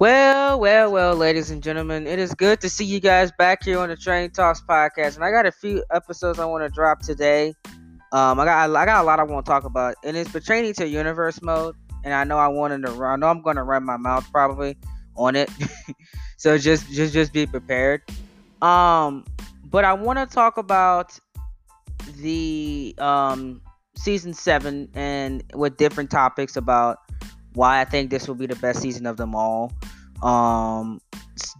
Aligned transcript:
Well, 0.00 0.58
well, 0.58 0.90
well, 0.90 1.14
ladies 1.14 1.50
and 1.50 1.62
gentlemen, 1.62 2.06
it 2.06 2.18
is 2.18 2.32
good 2.32 2.58
to 2.62 2.70
see 2.70 2.86
you 2.86 3.00
guys 3.00 3.30
back 3.32 3.62
here 3.62 3.78
on 3.78 3.90
the 3.90 3.96
Train 3.96 4.30
Talks 4.30 4.62
podcast, 4.62 5.16
and 5.16 5.22
I 5.22 5.30
got 5.30 5.44
a 5.44 5.52
few 5.52 5.84
episodes 5.90 6.38
I 6.38 6.46
want 6.46 6.64
to 6.64 6.70
drop 6.70 7.02
today. 7.02 7.52
Um, 8.10 8.40
I 8.40 8.46
got 8.46 8.74
I 8.74 8.86
got 8.86 9.02
a 9.02 9.04
lot 9.04 9.20
I 9.20 9.24
want 9.24 9.44
to 9.44 9.50
talk 9.50 9.64
about, 9.64 9.96
and 10.02 10.16
it's 10.16 10.30
pertaining 10.30 10.72
to 10.72 10.88
universe 10.88 11.42
mode. 11.42 11.76
And 12.02 12.14
I 12.14 12.24
know 12.24 12.38
I 12.38 12.48
wanted 12.48 12.86
to 12.86 12.92
run. 12.92 13.12
I 13.12 13.16
know 13.20 13.30
I'm 13.30 13.42
going 13.42 13.56
to 13.56 13.62
run 13.62 13.84
my 13.84 13.98
mouth 13.98 14.26
probably 14.32 14.78
on 15.16 15.36
it, 15.36 15.50
so 16.38 16.56
just 16.56 16.90
just 16.90 17.12
just 17.12 17.34
be 17.34 17.44
prepared. 17.44 18.00
Um, 18.62 19.26
but 19.64 19.84
I 19.84 19.92
want 19.92 20.18
to 20.18 20.24
talk 20.24 20.56
about 20.56 21.20
the 22.16 22.94
um 22.96 23.60
season 23.96 24.32
seven 24.32 24.88
and 24.94 25.44
with 25.52 25.76
different 25.76 26.10
topics 26.10 26.56
about 26.56 27.00
why 27.54 27.80
I 27.80 27.84
think 27.84 28.10
this 28.10 28.28
will 28.28 28.34
be 28.34 28.46
the 28.46 28.56
best 28.56 28.80
season 28.80 29.06
of 29.06 29.16
them 29.16 29.34
all. 29.34 29.72
Um, 30.22 31.00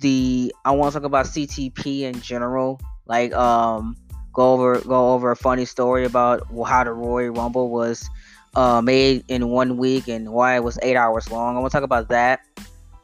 the 0.01 0.55
I 0.65 0.73
want 0.73 0.93
to 0.93 0.99
talk 0.99 1.07
about 1.07 1.27
CTP 1.27 2.03
in 2.03 2.21
general, 2.21 2.81
like 3.07 3.33
um, 3.33 3.97
go 4.33 4.53
over 4.53 4.81
go 4.81 5.15
over 5.15 5.31
a 5.31 5.37
funny 5.37 5.65
story 5.65 6.05
about 6.05 6.47
how 6.67 6.85
the 6.85 6.93
Royal 6.93 7.33
Rumble 7.33 7.71
was 7.71 8.09
uh, 8.55 8.81
made 8.83 9.25
in 9.29 9.49
one 9.49 9.77
week 9.77 10.09
and 10.09 10.33
why 10.33 10.57
it 10.57 10.65
was 10.65 10.79
eight 10.83 10.97
hours 10.97 11.31
long. 11.31 11.57
I 11.57 11.61
want 11.61 11.73
to 11.73 11.77
talk 11.77 11.85
about 11.85 12.09
that. 12.09 12.41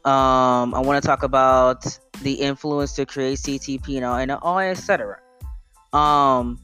Um, 0.05 0.75
I 0.75 0.81
want 0.81 1.03
to 1.03 1.07
talk 1.07 1.23
about 1.23 1.85
the 2.23 2.35
influence 2.35 2.93
to 2.95 3.07
create 3.07 3.39
CTP, 3.39 3.89
you 3.89 4.01
know, 4.01 4.15
and 4.15 4.31
all 4.31 4.59
etc. 4.59 5.19
Um, 5.93 6.61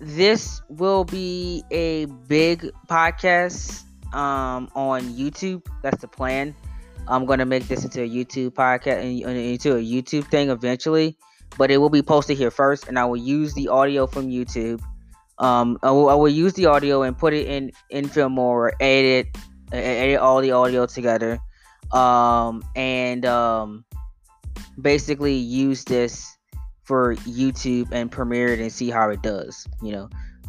this 0.00 0.62
will 0.68 1.04
be 1.04 1.64
a 1.70 2.06
big 2.06 2.70
podcast 2.86 3.84
um, 4.12 4.70
on 4.74 5.02
YouTube. 5.02 5.64
That's 5.82 6.00
the 6.00 6.08
plan. 6.08 6.54
I'm 7.06 7.24
gonna 7.24 7.46
make 7.46 7.68
this 7.68 7.84
into 7.84 8.02
a 8.02 8.08
YouTube 8.08 8.50
podcast 8.50 9.00
and 9.00 9.38
into 9.38 9.76
a 9.76 9.80
YouTube 9.80 10.30
thing 10.30 10.50
eventually, 10.50 11.16
but 11.56 11.70
it 11.70 11.78
will 11.78 11.90
be 11.90 12.02
posted 12.02 12.36
here 12.36 12.50
first, 12.50 12.88
and 12.88 12.98
I 12.98 13.04
will 13.04 13.16
use 13.16 13.54
the 13.54 13.68
audio 13.68 14.06
from 14.06 14.28
YouTube. 14.28 14.82
Um, 15.38 15.78
I 15.82 15.90
will, 15.90 16.10
I 16.10 16.14
will 16.14 16.28
use 16.28 16.52
the 16.54 16.66
audio 16.66 17.02
and 17.02 17.16
put 17.16 17.32
it 17.32 17.46
in 17.46 17.72
in 17.90 18.08
Filmora, 18.08 18.72
edit 18.80 19.28
edit 19.72 20.18
all 20.18 20.40
the 20.40 20.52
audio 20.52 20.86
together, 20.86 21.38
um, 21.92 22.62
and 22.76 23.24
um, 23.24 23.84
basically 24.80 25.34
use 25.34 25.84
this 25.84 26.36
for 26.84 27.14
YouTube 27.16 27.88
and 27.92 28.10
premiere 28.10 28.48
it 28.48 28.60
and 28.60 28.72
see 28.72 28.90
how 28.90 29.10
it 29.10 29.22
does. 29.22 29.66
You 29.82 29.92
know, 29.92 30.08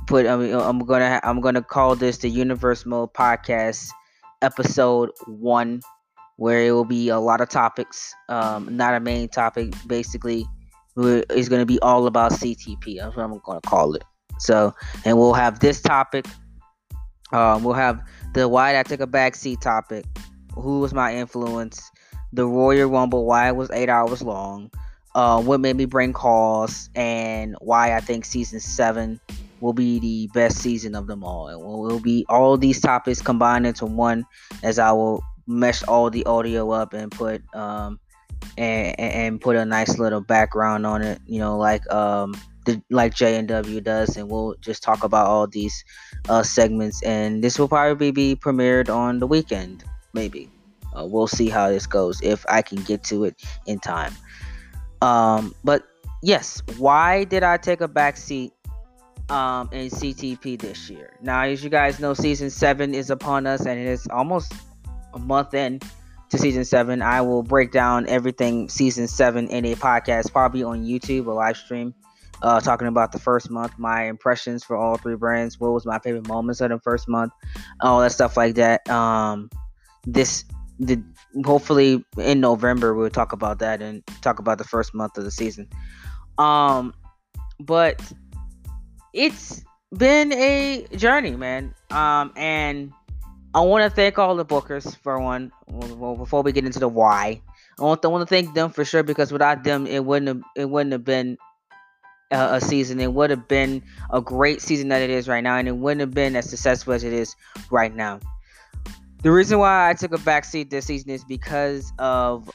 put 0.10 0.26
I 0.26 0.36
mean, 0.36 0.56
I'm 0.56 0.80
gonna 0.80 1.22
I'm 1.24 1.40
gonna 1.40 1.62
call 1.62 1.96
this 1.96 2.18
the 2.18 2.30
Universe 2.30 2.84
Mode 2.84 3.14
Podcast 3.14 3.90
episode 4.42 5.12
one, 5.28 5.82
where 6.38 6.66
it 6.66 6.72
will 6.72 6.84
be 6.84 7.10
a 7.10 7.20
lot 7.20 7.42
of 7.42 7.50
topics, 7.50 8.12
um, 8.28 8.76
not 8.76 8.96
a 8.96 9.00
main 9.00 9.30
topic. 9.30 9.72
Basically, 9.86 10.48
it's 10.98 11.48
gonna 11.48 11.66
be 11.66 11.80
all 11.82 12.08
about 12.08 12.32
CTP. 12.32 12.98
That's 12.98 13.16
what 13.16 13.24
I'm 13.24 13.40
gonna 13.46 13.62
call 13.62 13.94
it. 13.94 14.04
So, 14.40 14.74
and 15.06 15.16
we'll 15.16 15.36
have 15.36 15.60
this 15.60 15.80
topic. 15.80 16.26
Um, 17.32 17.64
we'll 17.64 17.76
have 17.76 18.02
the 18.34 18.50
why 18.50 18.80
I 18.80 18.84
took 18.84 19.02
a 19.02 19.08
backseat 19.08 19.62
topic. 19.62 20.06
Who 20.56 20.80
was 20.80 20.92
my 20.92 21.16
influence? 21.16 21.92
The 22.34 22.48
Royal 22.48 22.90
Rumble, 22.90 23.26
why 23.26 23.48
it 23.48 23.56
was 23.56 23.70
eight 23.70 23.90
hours 23.90 24.23
long. 24.23 24.72
Uh, 25.14 25.40
what 25.40 25.60
made 25.60 25.76
me 25.76 25.86
bring 25.86 26.14
calls 26.14 26.90
and 26.96 27.56
why 27.62 27.96
I 27.96 28.00
think 28.00 28.26
season 28.26 28.60
seven 28.60 29.20
will 29.62 29.74
be 29.74 30.00
the 30.00 30.28
best 30.34 30.58
season 30.58 30.96
of 30.96 31.08
them 31.08 31.24
all. 31.24 31.50
It 31.50 31.60
will, 31.60 32.00
be 32.00 32.26
all 32.30 32.58
these 32.58 32.80
topics 32.80 33.22
combined 33.22 33.66
into 33.66 33.86
one 33.86 34.26
as 34.64 34.80
I 34.80 34.92
will 34.92 35.24
mesh 35.48 35.84
all 35.84 36.10
the 36.10 36.26
audio 36.26 36.72
up 36.72 36.94
and 36.94 37.12
put 37.12 37.42
um 37.56 38.00
and, 38.58 39.00
and 39.00 39.42
put 39.42 39.56
a 39.56 39.66
nice 39.66 39.98
little 39.98 40.22
background 40.22 40.86
on 40.86 41.02
it, 41.02 41.20
you 41.26 41.39
know, 41.39 41.58
like 41.58 41.89
um 41.92 42.33
the 42.66 42.82
like 42.89 43.14
J 43.14 43.38
and 43.38 43.48
W 43.48 43.82
does, 43.82 44.16
and 44.16 44.30
we'll 44.30 44.56
just 44.61 44.83
talk 44.83 45.04
about 45.04 45.28
all 45.28 45.48
these 45.48 45.83
uh 46.30 46.44
segments. 46.44 47.02
And 47.04 47.44
this 47.44 47.58
will 47.60 47.67
probably 47.67 48.12
be 48.12 48.36
premiered 48.36 48.89
on 48.89 49.20
the 49.20 49.28
weekend, 49.28 49.83
maybe. 50.14 50.50
Uh, 50.98 51.06
we'll 51.06 51.28
see 51.28 51.50
how 51.50 51.70
this 51.70 51.86
goes 51.86 52.22
if 52.22 52.45
I 52.50 52.62
can 52.62 52.82
get 52.83 53.04
to 53.06 53.26
it 53.26 53.36
in 53.66 53.80
time. 53.80 54.14
Um, 55.02 55.54
but 55.64 55.83
yes, 56.22 56.62
why 56.78 57.23
did 57.23 57.44
I 57.44 57.58
take 57.58 57.82
a 57.82 57.88
back 57.88 58.17
seat 58.17 58.54
um, 59.30 59.70
in 59.72 59.90
CTP 59.90 60.60
this 60.60 60.90
year. 60.90 61.17
Now, 61.22 61.44
as 61.44 61.64
you 61.64 61.70
guys 61.70 62.00
know, 62.00 62.14
season 62.14 62.50
seven 62.50 62.94
is 62.94 63.10
upon 63.10 63.48
us, 63.48 63.66
and 63.66 63.80
it 63.80 63.88
is 63.88 64.08
almost 64.08 64.54
a 65.14 65.20
month 65.20 65.54
in 65.54 65.80
to 66.30 66.38
season 66.38 66.66
seven. 66.66 67.02
I 67.02 67.22
will 67.22 67.44
break 67.44 67.72
down 67.72 68.08
everything 68.08 68.70
season 68.70 69.08
seven 69.08 69.48
in 69.48 69.66
a 69.66 69.76
podcast, 69.76 70.32
probably 70.32 70.64
on 70.64 70.84
YouTube 70.84 71.28
or 71.28 71.34
live 71.34 71.58
stream, 71.58 71.94
uh, 72.42 72.60
talking 72.60 72.88
about 72.88 73.12
the 73.12 73.20
first 73.20 73.50
month, 73.50 73.78
my 73.78 74.06
impressions 74.06 74.64
for 74.64 74.76
all 74.78 74.98
three 74.98 75.16
brands, 75.16 75.60
what 75.60 75.72
was 75.72 75.86
my 75.86 76.00
favorite 76.00 76.28
moments 76.28 76.62
of 76.62 76.70
the 76.70 76.80
first 76.80 77.08
month, 77.08 77.34
all 77.82 78.02
that 78.02 78.12
stuff 78.12 78.38
like 78.38 78.56
that. 78.56 78.88
Um, 78.89 79.50
this 80.06 80.45
the 80.80 81.04
hopefully 81.44 82.04
in 82.18 82.39
November 82.39 82.94
we'll 82.94 83.10
talk 83.10 83.34
about 83.34 83.60
that 83.60 83.82
and 83.82 84.02
talk 84.22 84.39
about 84.39 84.58
the 84.58 84.64
first 84.64 84.94
month 84.94 85.18
of 85.18 85.26
the 85.26 85.32
season. 85.32 85.68
Um, 86.38 86.94
but 87.60 88.02
it's 89.14 89.64
been 89.95 90.31
a 90.33 90.86
journey, 90.95 91.36
man. 91.36 91.73
Um, 91.89 92.31
and 92.36 92.92
I 93.53 93.61
want 93.61 93.83
to 93.83 93.89
thank 93.89 94.20
all 94.20 94.36
the 94.36 94.45
bookers 94.45 94.95
for 94.97 95.20
one. 95.20 95.52
Well, 95.67 96.15
before 96.15 96.43
we 96.43 96.52
get 96.52 96.65
into 96.65 96.80
the 96.80 96.87
why, 96.87 97.42
I 97.80 97.83
want 97.83 98.02
to, 98.02 98.25
thank 98.25 98.53
them 98.53 98.71
for 98.71 98.86
sure 98.86 99.03
because 99.03 99.31
without 99.31 99.64
them, 99.64 99.87
it 99.87 100.03
wouldn't 100.03 100.27
have 100.27 100.42
it 100.55 100.70
wouldn't 100.70 100.92
have 100.92 101.05
been 101.05 101.37
a, 102.31 102.55
a 102.55 102.61
season. 102.61 102.99
It 102.99 103.14
would 103.14 103.30
have 103.30 103.47
been 103.47 103.81
a 104.11 104.21
great 104.21 104.61
season 104.61 104.89
that 104.89 105.02
it 105.02 105.09
is 105.09 105.27
right 105.27 105.43
now, 105.43 105.58
and 105.58 105.67
it 105.67 105.77
wouldn't 105.77 106.02
have 106.02 106.11
been 106.11 106.36
as 106.36 106.49
successful 106.49 106.93
as 106.93 107.03
it 107.03 107.14
is 107.14 107.36
right 107.71 107.95
now. 107.95 108.20
The 109.23 109.31
reason 109.31 109.59
why 109.59 109.89
I 109.89 109.93
took 109.93 110.14
a 110.14 110.17
backseat 110.17 110.70
this 110.70 110.86
season 110.86 111.09
is 111.09 111.23
because 111.23 111.91
of 111.99 112.49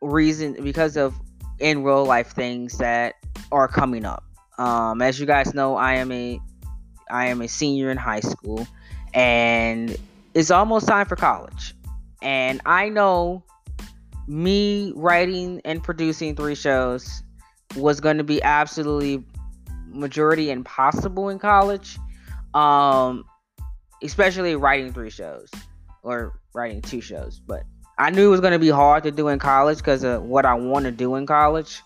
reason 0.00 0.62
because 0.62 0.96
of 0.96 1.14
in 1.58 1.82
real 1.82 2.04
life 2.04 2.32
things 2.32 2.78
that 2.78 3.14
are 3.52 3.68
coming 3.68 4.04
up. 4.04 4.25
Um, 4.58 5.02
as 5.02 5.20
you 5.20 5.26
guys 5.26 5.54
know, 5.54 5.76
I 5.76 5.94
am 5.94 6.10
a 6.12 6.40
I 7.10 7.26
am 7.26 7.40
a 7.40 7.48
senior 7.48 7.90
in 7.90 7.96
high 7.96 8.20
school, 8.20 8.66
and 9.14 9.96
it's 10.34 10.50
almost 10.50 10.88
time 10.88 11.06
for 11.06 11.16
college. 11.16 11.74
And 12.22 12.60
I 12.66 12.88
know 12.88 13.44
me 14.26 14.92
writing 14.96 15.60
and 15.64 15.82
producing 15.82 16.34
three 16.34 16.54
shows 16.54 17.22
was 17.76 18.00
going 18.00 18.16
to 18.18 18.24
be 18.24 18.42
absolutely 18.42 19.24
majority 19.86 20.50
impossible 20.50 21.28
in 21.28 21.38
college. 21.38 21.98
Um, 22.54 23.24
especially 24.02 24.56
writing 24.56 24.92
three 24.92 25.10
shows 25.10 25.50
or 26.02 26.38
writing 26.54 26.80
two 26.82 27.00
shows, 27.00 27.40
but 27.46 27.64
I 27.98 28.10
knew 28.10 28.26
it 28.26 28.30
was 28.30 28.40
going 28.40 28.52
to 28.52 28.58
be 28.58 28.68
hard 28.68 29.04
to 29.04 29.10
do 29.10 29.28
in 29.28 29.38
college 29.38 29.78
because 29.78 30.04
of 30.04 30.22
what 30.22 30.44
I 30.44 30.54
want 30.54 30.84
to 30.84 30.90
do 30.90 31.14
in 31.14 31.26
college. 31.26 31.82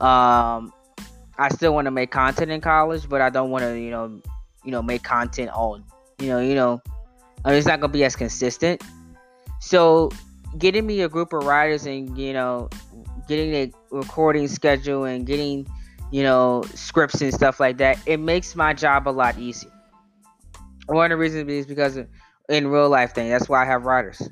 Um, 0.00 0.72
I 1.38 1.48
still 1.50 1.74
want 1.74 1.86
to 1.86 1.90
make 1.90 2.10
content 2.10 2.50
in 2.50 2.60
college, 2.60 3.08
but 3.08 3.20
I 3.20 3.30
don't 3.30 3.50
want 3.50 3.64
to, 3.64 3.78
you 3.78 3.90
know, 3.90 4.20
you 4.64 4.70
know, 4.70 4.82
make 4.82 5.02
content 5.02 5.50
all, 5.50 5.80
you 6.18 6.28
know, 6.28 6.40
you 6.40 6.54
know, 6.54 6.82
I 7.44 7.50
mean, 7.50 7.58
it's 7.58 7.66
not 7.66 7.80
gonna 7.80 7.92
be 7.92 8.04
as 8.04 8.16
consistent. 8.16 8.82
So, 9.60 10.10
getting 10.58 10.86
me 10.86 11.00
a 11.02 11.08
group 11.08 11.32
of 11.32 11.44
writers 11.44 11.86
and 11.86 12.16
you 12.18 12.32
know, 12.32 12.68
getting 13.28 13.54
a 13.54 13.72
recording 13.90 14.48
schedule 14.48 15.04
and 15.04 15.26
getting, 15.26 15.66
you 16.10 16.22
know, 16.22 16.64
scripts 16.74 17.20
and 17.20 17.32
stuff 17.32 17.60
like 17.60 17.78
that, 17.78 17.98
it 18.06 18.18
makes 18.18 18.56
my 18.56 18.74
job 18.74 19.08
a 19.08 19.10
lot 19.10 19.38
easier. 19.38 19.70
One 20.86 21.12
of 21.12 21.16
the 21.16 21.20
reasons 21.20 21.48
is 21.50 21.66
because 21.66 21.98
in 22.48 22.68
real 22.68 22.88
life 22.88 23.14
thing. 23.14 23.28
That's 23.28 23.48
why 23.48 23.62
I 23.62 23.66
have 23.66 23.84
writers 23.84 24.28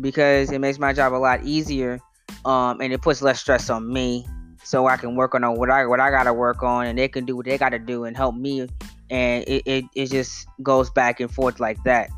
because 0.00 0.50
it 0.50 0.60
makes 0.60 0.78
my 0.78 0.92
job 0.92 1.12
a 1.12 1.16
lot 1.16 1.44
easier, 1.44 2.00
um, 2.44 2.80
and 2.80 2.92
it 2.92 3.02
puts 3.02 3.22
less 3.22 3.40
stress 3.40 3.70
on 3.70 3.92
me 3.92 4.26
so 4.64 4.86
I 4.86 4.96
can 4.96 5.16
work 5.16 5.34
on 5.34 5.42
what 5.56 5.70
I 5.70 5.86
what 5.86 6.00
I 6.00 6.10
gotta 6.10 6.32
work 6.32 6.62
on, 6.62 6.86
and 6.86 6.98
they 6.98 7.08
can 7.08 7.24
do 7.24 7.36
what 7.36 7.46
they 7.46 7.58
gotta 7.58 7.78
do 7.78 8.04
and 8.04 8.16
help 8.16 8.34
me, 8.34 8.68
and 9.10 9.44
it, 9.46 9.62
it, 9.66 9.84
it 9.94 10.10
just 10.10 10.46
goes 10.62 10.90
back 10.90 11.20
and 11.20 11.30
forth 11.30 11.60
like 11.60 11.82
that. 11.84 12.10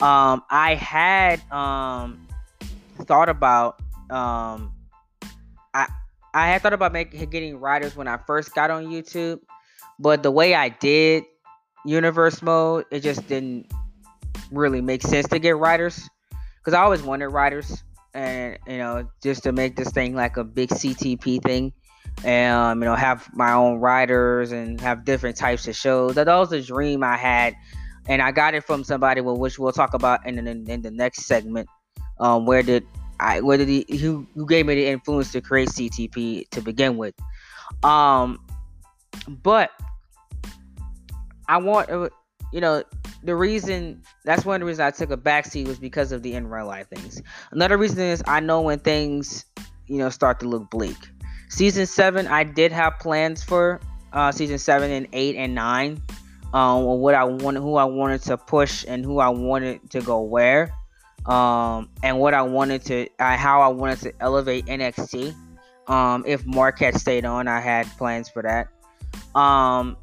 Um, 0.00 0.42
I 0.50 0.74
had 0.74 1.40
um 1.52 2.26
thought 3.04 3.28
about 3.28 3.80
um 4.10 4.72
I 5.74 5.88
I 6.34 6.48
had 6.48 6.62
thought 6.62 6.72
about 6.72 6.92
making 6.92 7.28
getting 7.30 7.58
writers 7.58 7.96
when 7.96 8.06
I 8.08 8.18
first 8.18 8.54
got 8.54 8.70
on 8.70 8.86
YouTube, 8.86 9.40
but 9.98 10.22
the 10.22 10.30
way 10.30 10.54
I 10.54 10.68
did 10.68 11.24
universe 11.84 12.42
mode, 12.42 12.84
it 12.90 13.00
just 13.00 13.26
didn't 13.28 13.72
really 14.50 14.80
make 14.80 15.02
sense 15.02 15.26
to 15.28 15.38
get 15.38 15.56
writers 15.56 16.08
because 16.58 16.74
I 16.74 16.82
always 16.82 17.02
wanted 17.02 17.28
writers 17.28 17.82
and 18.18 18.58
you 18.66 18.78
know 18.78 19.08
just 19.22 19.44
to 19.44 19.52
make 19.52 19.76
this 19.76 19.90
thing 19.90 20.14
like 20.14 20.36
a 20.36 20.44
big 20.44 20.70
CTP 20.70 21.40
thing 21.42 21.72
and 22.24 22.54
um, 22.54 22.82
you 22.82 22.84
know 22.84 22.96
have 22.96 23.28
my 23.32 23.52
own 23.52 23.78
writers 23.78 24.50
and 24.50 24.80
have 24.80 25.04
different 25.04 25.36
types 25.36 25.68
of 25.68 25.76
shows. 25.76 26.16
That, 26.16 26.26
was 26.26 26.52
a 26.52 26.60
dream 26.60 27.04
I 27.04 27.16
had, 27.16 27.54
and 28.08 28.20
I 28.20 28.32
got 28.32 28.54
it 28.54 28.64
from 28.64 28.82
somebody, 28.82 29.20
which 29.20 29.58
we'll 29.58 29.72
talk 29.72 29.94
about 29.94 30.26
in, 30.26 30.38
in, 30.38 30.68
in 30.68 30.82
the 30.82 30.90
next 30.90 31.26
segment. 31.26 31.68
Um, 32.18 32.44
where 32.44 32.64
did 32.64 32.84
I 33.20 33.40
whether 33.40 33.64
the 33.64 33.86
who, 33.88 34.26
who 34.34 34.46
gave 34.46 34.66
me 34.66 34.74
the 34.74 34.86
influence 34.86 35.30
to 35.32 35.40
create 35.40 35.68
CTP 35.68 36.48
to 36.50 36.60
begin 36.60 36.96
with. 36.96 37.14
Um, 37.84 38.44
but 39.28 39.70
I 41.48 41.58
want 41.58 41.88
you 42.52 42.60
know 42.60 42.82
the 43.22 43.34
reason 43.34 44.02
that's 44.24 44.44
one 44.44 44.56
of 44.56 44.60
the 44.60 44.66
reasons 44.66 44.80
I 44.80 44.90
took 44.90 45.10
a 45.10 45.16
backseat 45.16 45.66
was 45.66 45.78
because 45.78 46.12
of 46.12 46.22
the 46.22 46.34
in 46.34 46.48
real 46.48 46.66
life 46.66 46.88
things. 46.88 47.22
Another 47.50 47.76
reason 47.76 48.00
is 48.00 48.22
I 48.26 48.40
know 48.40 48.60
when 48.60 48.78
things 48.78 49.44
you 49.86 49.98
know 49.98 50.10
start 50.10 50.40
to 50.40 50.48
look 50.48 50.70
bleak. 50.70 50.96
Season 51.48 51.86
seven, 51.86 52.26
I 52.26 52.44
did 52.44 52.72
have 52.72 52.98
plans 52.98 53.42
for 53.42 53.80
uh, 54.12 54.32
season 54.32 54.58
seven 54.58 54.90
and 54.90 55.08
eight 55.12 55.36
and 55.36 55.54
nine. 55.54 56.02
Um, 56.52 56.84
what 56.84 57.14
I 57.14 57.24
wanted, 57.24 57.60
who 57.60 57.76
I 57.76 57.84
wanted 57.84 58.22
to 58.22 58.36
push, 58.36 58.84
and 58.86 59.04
who 59.04 59.18
I 59.18 59.28
wanted 59.28 59.90
to 59.90 60.00
go 60.00 60.22
where, 60.22 60.72
um, 61.26 61.90
and 62.02 62.18
what 62.18 62.32
I 62.32 62.42
wanted 62.42 62.84
to, 62.86 63.08
uh, 63.18 63.36
how 63.36 63.60
I 63.60 63.68
wanted 63.68 64.00
to 64.00 64.12
elevate 64.20 64.66
NXT. 64.66 65.34
Um, 65.88 66.24
if 66.26 66.46
Marquette 66.46 66.96
stayed 66.96 67.24
on, 67.24 67.48
I 67.48 67.60
had 67.60 67.86
plans 67.98 68.28
for 68.28 68.42
that. 68.42 68.68
Um, 69.38 69.96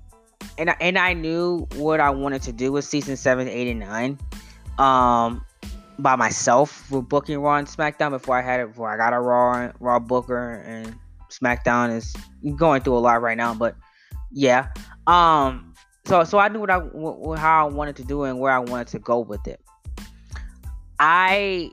and 0.58 0.70
I, 0.70 0.76
and 0.80 0.98
I 0.98 1.14
knew 1.14 1.68
what 1.76 2.00
I 2.00 2.10
wanted 2.10 2.42
to 2.44 2.54
do 2.54 2.72
with 2.72 2.86
season 2.86 3.18
seven, 3.18 3.48
eight, 3.48 3.70
and 3.70 3.80
nine. 3.80 4.20
Um, 4.78 5.46
by 6.00 6.16
myself 6.16 6.90
with 6.92 7.08
booking 7.08 7.40
Raw 7.40 7.56
and 7.56 7.68
SmackDown 7.68 8.12
before 8.12 8.38
I 8.38 8.42
had 8.42 8.60
it 8.60 8.68
before 8.68 8.94
I 8.94 8.98
got 8.98 9.14
a 9.14 9.20
Raw 9.20 9.72
Raw 9.80 10.00
Booker 10.00 10.62
and 10.66 10.96
SmackDown 11.30 11.96
is 11.96 12.16
going 12.56 12.82
through 12.82 12.98
a 12.98 13.00
lot 13.00 13.22
right 13.22 13.38
now, 13.38 13.54
but 13.54 13.76
yeah. 14.32 14.68
Um. 15.08 15.74
So 16.06 16.24
so 16.24 16.38
I 16.38 16.50
knew 16.50 16.60
what 16.60 16.70
I 16.70 16.78
what, 16.78 17.40
how 17.40 17.68
I 17.68 17.72
wanted 17.72 17.96
to 17.98 18.04
do 18.04 18.24
and 18.24 18.40
where 18.40 18.52
I 18.52 18.60
wanted 18.60 18.88
to 18.88 19.00
go 19.00 19.20
with 19.20 19.48
it. 19.48 19.62
I 21.00 21.72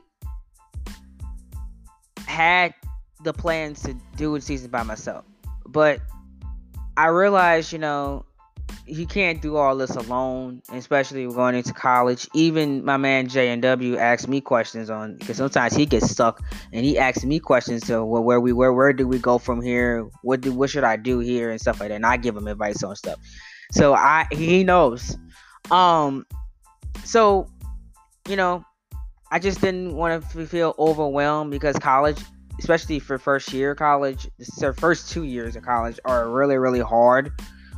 had 2.25 2.73
the 3.23 3.33
plans 3.33 3.81
to 3.83 3.95
do 4.15 4.35
a 4.35 4.41
season 4.41 4.71
by 4.71 4.83
myself, 4.83 5.25
but 5.67 6.01
I 6.97 7.07
realized, 7.07 7.71
you 7.71 7.79
know, 7.79 8.25
you 8.85 9.07
can't 9.07 9.41
do 9.41 9.55
all 9.55 9.77
this 9.77 9.95
alone, 9.95 10.61
especially 10.71 11.25
going 11.27 11.55
into 11.55 11.73
college. 11.73 12.27
Even 12.33 12.83
my 12.83 12.97
man 12.97 13.27
J 13.27 13.49
and 13.49 13.61
W 13.61 13.97
asked 13.97 14.27
me 14.27 14.41
questions 14.41 14.89
on 14.89 15.15
because 15.17 15.37
sometimes 15.37 15.73
he 15.73 15.85
gets 15.85 16.09
stuck 16.09 16.41
and 16.73 16.85
he 16.85 16.97
asks 16.97 17.23
me 17.23 17.39
questions. 17.39 17.87
So 17.87 18.03
well, 18.03 18.23
where 18.23 18.41
we 18.41 18.51
where 18.51 18.73
where 18.73 18.91
do 18.91 19.07
we 19.07 19.19
go 19.19 19.37
from 19.37 19.61
here? 19.61 20.07
What 20.21 20.41
do 20.41 20.51
what 20.51 20.69
should 20.69 20.83
I 20.83 20.97
do 20.97 21.19
here 21.19 21.49
and 21.49 21.61
stuff 21.61 21.79
like 21.79 21.89
that? 21.89 21.95
And 21.95 22.05
I 22.05 22.17
give 22.17 22.35
him 22.35 22.47
advice 22.47 22.83
on 22.83 22.95
stuff. 22.95 23.19
So 23.71 23.93
I 23.93 24.27
he 24.31 24.63
knows. 24.63 25.17
Um, 25.71 26.25
so 27.05 27.47
you 28.27 28.35
know, 28.35 28.65
I 29.31 29.39
just 29.39 29.61
didn't 29.61 29.95
want 29.95 30.29
to 30.31 30.45
feel 30.45 30.75
overwhelmed 30.77 31.51
because 31.51 31.77
college, 31.77 32.21
especially 32.59 32.99
for 32.99 33.17
first 33.17 33.53
year 33.53 33.75
college, 33.75 34.27
the 34.57 34.73
first 34.73 35.09
two 35.09 35.23
years 35.23 35.55
of 35.55 35.63
college 35.63 35.99
are 36.03 36.29
really 36.29 36.57
really 36.57 36.81
hard 36.81 37.31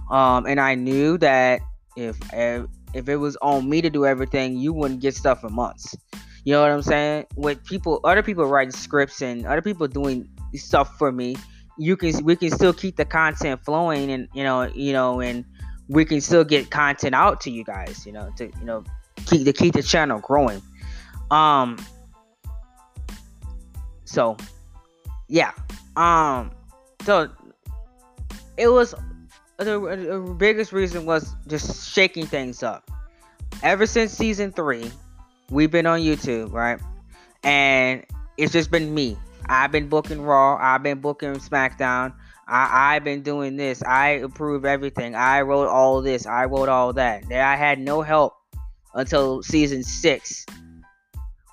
um, 0.10 0.46
and 0.46 0.60
I 0.60 0.76
knew 0.76 1.18
that 1.20 1.62
if, 1.96 2.18
if 2.34 3.10
it 3.10 3.16
was 3.18 3.38
on 3.42 3.70
me 3.70 3.82
to 3.82 3.90
do 3.90 4.06
everything, 4.06 4.58
you 4.58 4.74
wouldn't 4.74 5.02
get 5.02 5.16
stuff 5.16 5.44
in 5.44 5.54
months. 5.54 5.96
You 6.46 6.54
know 6.54 6.62
what 6.62 6.72
I'm 6.72 6.84
saying? 6.84 7.26
With 7.36 7.64
people, 7.66 8.00
other 8.04 8.22
people 8.22 8.46
writing 8.46 8.72
scripts 8.72 9.22
and 9.22 9.46
other 9.48 9.64
people 9.64 9.88
doing 9.88 10.30
stuff 10.54 10.96
for 10.98 11.12
me, 11.12 11.36
you 11.78 11.98
can 11.98 12.24
we 12.24 12.36
can 12.36 12.52
still 12.52 12.72
keep 12.72 12.96
the 12.98 13.06
content 13.06 13.66
flowing, 13.66 14.12
and 14.12 14.28
you 14.34 14.44
know, 14.44 14.64
you 14.64 14.94
know, 14.94 15.22
and 15.22 15.44
we 15.90 16.06
can 16.06 16.22
still 16.22 16.44
get 16.44 16.70
content 16.70 17.16
out 17.16 17.42
to 17.42 17.52
you 17.52 17.64
guys. 17.64 18.06
You 18.06 18.12
know, 18.14 18.32
to 18.38 18.46
you 18.46 18.64
know, 18.64 18.84
keep 19.26 19.44
to 19.46 19.54
keep 19.54 19.74
the 19.74 19.84
channel 19.84 20.20
growing. 20.20 20.62
Um. 21.32 21.78
So, 24.06 24.38
yeah. 25.28 25.52
Um. 25.96 26.52
So 27.04 27.30
it 28.58 28.68
was 28.68 28.94
the, 29.64 29.82
uh, 29.82 29.96
the 29.96 30.34
biggest 30.34 30.72
reason 30.72 31.06
was 31.06 31.36
just 31.48 31.90
shaking 31.90 32.26
things 32.26 32.64
up. 32.64 32.90
Ever 33.64 33.86
since 33.86 34.12
season 34.12 34.52
three, 34.52 34.92
we've 35.50 35.72
been 35.72 35.86
on 35.86 36.00
YouTube, 36.02 36.52
right? 36.52 36.80
And 37.44 38.06
it's 38.38 38.52
just 38.52 38.72
been 38.72 38.94
me. 38.94 39.18
I've 39.48 39.72
been 39.72 39.88
booking 39.88 40.22
Raw. 40.22 40.58
I've 40.60 40.84
been 40.84 41.00
booking 41.00 41.36
SmackDown. 41.36 42.14
I, 42.48 42.96
I've 42.96 43.04
been 43.04 43.22
doing 43.22 43.56
this. 43.56 43.82
I 43.84 44.10
approve 44.10 44.66
everything. 44.66 45.16
I 45.16 45.42
wrote 45.42 45.68
all 45.68 46.02
this. 46.02 46.26
I 46.26 46.46
wrote 46.46 46.70
all 46.70 46.94
that. 46.94 47.32
I 47.32 47.56
had 47.56 47.80
no 47.80 48.02
help 48.02 48.34
until 48.94 49.44
season 49.44 49.84
six 49.84 50.46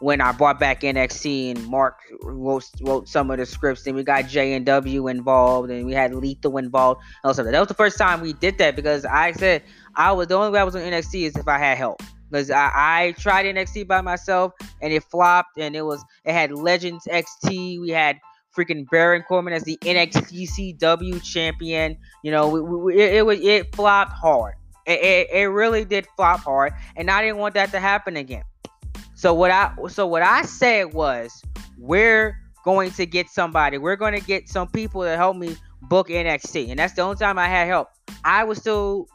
when 0.03 0.21
I 0.21 0.33
brought 0.33 0.59
back 0.59 0.81
NXT 0.81 1.53
and 1.53 1.67
Mark 1.69 2.01
wrote, 2.23 2.69
wrote 2.81 3.09
some 3.09 3.31
of 3.31 3.39
the 3.39 3.47
scripts, 3.47 3.87
and 3.87 3.95
we 3.95 4.03
got 4.03 4.27
J 4.27 4.55
and 4.55 4.67
W 4.67 5.07
involved, 5.07 5.71
and 5.71 5.87
we 5.87 5.93
had 5.93 6.13
Lethal 6.13 6.59
involved. 6.59 7.01
Also, 7.23 7.45
that 7.45 7.59
was 7.59 7.69
the 7.69 7.75
first 7.75 7.99
time 7.99 8.21
we 8.21 8.33
did 8.33 8.59
that 8.59 8.75
because 8.75 9.05
I 9.05 9.31
said 9.33 9.63
I 9.95 10.11
was 10.13 10.27
the 10.27 10.35
only 10.35 10.51
way 10.51 10.59
I 10.59 10.65
was 10.65 10.75
on 10.75 10.83
NXT 10.83 11.23
is 11.23 11.37
if 11.37 11.47
I 11.47 11.59
had 11.59 11.79
help. 11.79 12.03
Because 12.29 12.51
I, 12.51 12.71
I 12.75 13.13
tried 13.13 13.47
NXT 13.47 13.87
by 13.87 14.01
myself 14.01 14.55
and 14.81 14.93
it 14.93 15.05
flopped, 15.05 15.57
and 15.59 15.77
it 15.77 15.83
was 15.83 16.05
it 16.25 16.33
had 16.33 16.51
Legends 16.51 17.07
XT, 17.07 17.81
we 17.81 17.91
had 17.91 18.19
freaking 18.57 18.89
Baron 18.91 19.23
Corbin 19.23 19.53
as 19.53 19.63
the 19.63 19.79
NXT 19.83 20.79
CW 20.81 21.23
champion. 21.23 21.97
You 22.25 22.33
know, 22.33 22.49
we, 22.49 22.61
we, 22.61 23.01
it, 23.01 23.25
it 23.25 23.45
it 23.45 23.77
flopped 23.77 24.13
hard. 24.13 24.55
It, 24.85 25.01
it, 25.01 25.29
it 25.31 25.45
really 25.45 25.85
did 25.85 26.09
flop 26.17 26.41
hard, 26.41 26.73
and 26.97 27.09
I 27.09 27.23
didn't 27.23 27.37
want 27.39 27.55
that 27.55 27.71
to 27.71 27.79
happen 27.79 28.17
again. 28.17 28.43
So 29.23 29.33
what 29.33 29.53
I 29.53 29.73
so 29.87 30.05
what 30.05 30.23
I 30.23 30.43
said 30.43 30.95
was 30.95 31.45
we're 31.79 32.37
going 32.65 32.91
to 32.91 33.07
get 33.07 33.29
somebody. 33.29 33.79
We're 33.79 33.95
going 33.95 34.19
to 34.19 34.27
get 34.27 34.49
some 34.49 34.67
people 34.67 35.03
to 35.03 35.17
help 35.17 35.37
me 35.37 35.55
book 35.83 36.09
NXT, 36.09 36.71
and 36.71 36.81
that's 36.81 36.95
the 36.95 37.03
only 37.03 37.15
time 37.15 37.39
I 37.39 37.47
had 37.47 37.69
help. 37.69 37.87
I 38.25 38.43
was 38.43 38.59
still 38.59 39.07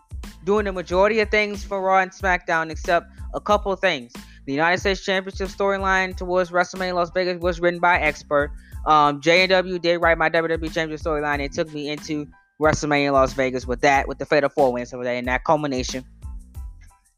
doing 0.45 0.63
the 0.63 0.71
majority 0.71 1.19
of 1.19 1.29
things 1.29 1.65
for 1.65 1.81
Raw 1.81 1.99
and 1.99 2.09
SmackDown, 2.09 2.71
except 2.71 3.07
a 3.33 3.41
couple 3.41 3.75
things. 3.75 4.13
The 4.45 4.53
United 4.53 4.79
States 4.79 5.03
Championship 5.03 5.49
storyline 5.49 6.15
towards 6.15 6.51
WrestleMania 6.51 6.95
Las 6.95 7.11
Vegas 7.13 7.41
was 7.41 7.59
written 7.59 7.81
by 7.81 7.99
expert. 7.99 8.53
Um, 8.85 9.19
J&W 9.19 9.77
did 9.77 9.97
write 9.97 10.17
my 10.17 10.29
WWE 10.29 10.73
Championship 10.73 11.05
storyline. 11.05 11.41
It 11.41 11.51
took 11.51 11.73
me 11.73 11.89
into 11.89 12.27
WrestleMania 12.61 13.11
Las 13.11 13.33
Vegas 13.33 13.67
with 13.67 13.81
that, 13.81 14.07
with 14.07 14.19
the 14.19 14.25
Fatal 14.25 14.47
Four 14.49 14.71
wins 14.71 14.93
and 14.93 15.27
that 15.27 15.43
culmination 15.43 16.05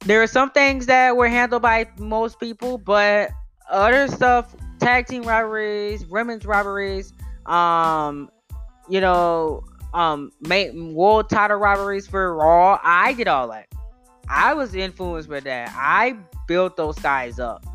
there 0.06 0.24
are 0.24 0.28
some 0.28 0.50
things 0.52 0.86
that 0.86 1.16
were 1.16 1.28
handled 1.28 1.62
by 1.62 1.88
most 1.98 2.40
people, 2.40 2.78
but 2.78 3.32
other 3.70 4.08
stuff, 4.08 4.56
tag 4.80 5.08
team 5.08 5.24
robberies, 5.24 6.06
women's 6.06 6.46
robberies, 6.46 7.14
um, 7.46 8.30
you 8.88 9.02
know, 9.02 9.64
um, 9.94 10.32
world 10.94 11.30
title 11.30 11.58
robberies 11.58 12.08
for 12.08 12.36
Raw. 12.36 12.80
I 12.84 13.14
did 13.14 13.28
all 13.28 13.50
that. 13.50 13.68
I 14.30 14.54
was 14.54 14.74
influenced 14.76 15.30
by 15.30 15.42
that. 15.42 15.74
I 15.76 16.16
built 16.48 16.78
those 16.78 16.98
guys 17.00 17.40
up. 17.40 17.66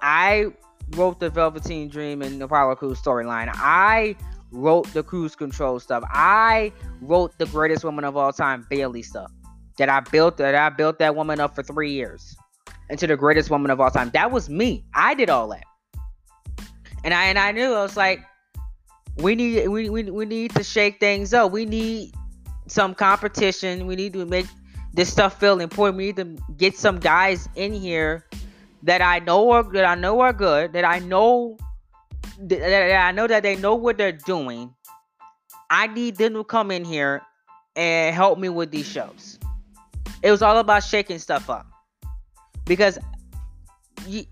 I 0.00 0.52
wrote 0.90 1.18
the 1.18 1.30
Velveteen 1.30 1.88
Dream 1.88 2.22
and 2.22 2.40
the 2.40 2.44
Apollo 2.44 2.76
Crews 2.76 3.00
storyline. 3.00 3.50
I 3.54 4.14
wrote 4.52 4.92
the 4.92 5.02
cruise 5.02 5.34
control 5.34 5.80
stuff. 5.80 6.04
I 6.10 6.72
wrote 7.00 7.36
the 7.38 7.46
greatest 7.46 7.82
woman 7.82 8.04
of 8.04 8.16
all 8.16 8.32
time, 8.32 8.66
Bayley 8.68 9.02
stuff 9.02 9.32
that 9.78 9.88
I 9.88 10.00
built 10.00 10.36
that 10.38 10.54
I 10.54 10.70
built 10.70 10.98
that 10.98 11.16
woman 11.16 11.40
up 11.40 11.54
for 11.54 11.62
three 11.62 11.92
years 11.92 12.36
into 12.90 13.06
the 13.06 13.16
greatest 13.16 13.50
woman 13.50 13.70
of 13.70 13.80
all 13.80 13.90
time. 13.90 14.10
That 14.14 14.30
was 14.30 14.48
me. 14.48 14.84
I 14.94 15.14
did 15.14 15.30
all 15.30 15.48
that. 15.48 15.64
And 17.02 17.12
I 17.12 17.24
and 17.26 17.38
I 17.38 17.52
knew 17.52 17.74
I 17.74 17.82
was 17.82 17.96
like, 17.96 18.20
we 19.16 19.34
need 19.34 19.68
we, 19.68 19.88
we, 19.90 20.04
we 20.04 20.24
need 20.24 20.54
to 20.54 20.64
shake 20.64 21.00
things 21.00 21.34
up. 21.34 21.52
We 21.52 21.66
need 21.66 22.14
some 22.66 22.94
competition. 22.94 23.86
We 23.86 23.96
need 23.96 24.12
to 24.14 24.24
make 24.24 24.46
this 24.92 25.10
stuff 25.10 25.38
feel 25.38 25.60
important. 25.60 25.98
We 25.98 26.06
need 26.06 26.16
to 26.16 26.36
get 26.56 26.76
some 26.76 26.98
guys 26.98 27.48
in 27.56 27.72
here 27.72 28.26
that 28.84 29.02
I 29.02 29.18
know 29.18 29.50
are 29.50 29.62
that 29.72 29.84
I 29.84 29.94
know 29.94 30.20
are 30.20 30.32
good, 30.32 30.72
that 30.72 30.84
I 30.84 30.98
know 31.00 31.58
that, 32.38 32.60
that 32.60 33.06
I 33.06 33.12
know 33.12 33.26
that 33.26 33.42
they 33.42 33.56
know 33.56 33.74
what 33.74 33.98
they're 33.98 34.12
doing. 34.12 34.74
I 35.70 35.86
need 35.88 36.16
them 36.16 36.34
to 36.34 36.44
come 36.44 36.70
in 36.70 36.84
here 36.84 37.22
and 37.76 38.14
help 38.14 38.38
me 38.38 38.48
with 38.48 38.70
these 38.70 38.86
shows. 38.86 39.38
It 40.24 40.30
was 40.30 40.40
all 40.40 40.56
about 40.56 40.82
shaking 40.82 41.18
stuff 41.18 41.50
up. 41.50 41.66
Because 42.64 42.98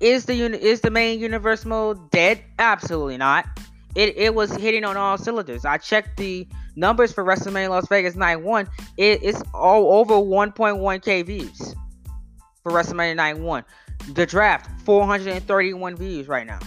is 0.01 0.25
the 0.25 0.43
is 0.43 0.81
the 0.81 0.91
main 0.91 1.21
universe 1.21 1.67
mode 1.67 2.11
dead? 2.11 2.43
Absolutely 2.59 3.19
not. 3.19 3.47
It 3.95 4.17
it 4.17 4.35
was 4.35 4.51
hitting 4.57 4.85
on 4.85 4.97
all 4.97 5.19
cylinders. 5.19 5.67
I 5.67 5.77
checked 5.77 6.17
the 6.17 6.49
numbers 6.77 7.13
for 7.13 7.23
WrestleMania 7.23 7.69
Las 7.69 7.89
Vegas 7.89 8.17
Night 8.17 8.37
One. 8.37 8.69
It, 8.97 9.23
it's 9.23 9.43
all 9.53 9.93
over 9.93 10.15
1.1k 10.15 11.27
views 11.27 11.75
for 12.63 12.73
WrestleMania 12.73 13.17
Night 13.17 13.39
One. 13.39 13.63
The 14.15 14.25
draft 14.25 14.71
431 14.87 15.97
views 15.97 16.27
right 16.27 16.47
now. 16.47 16.59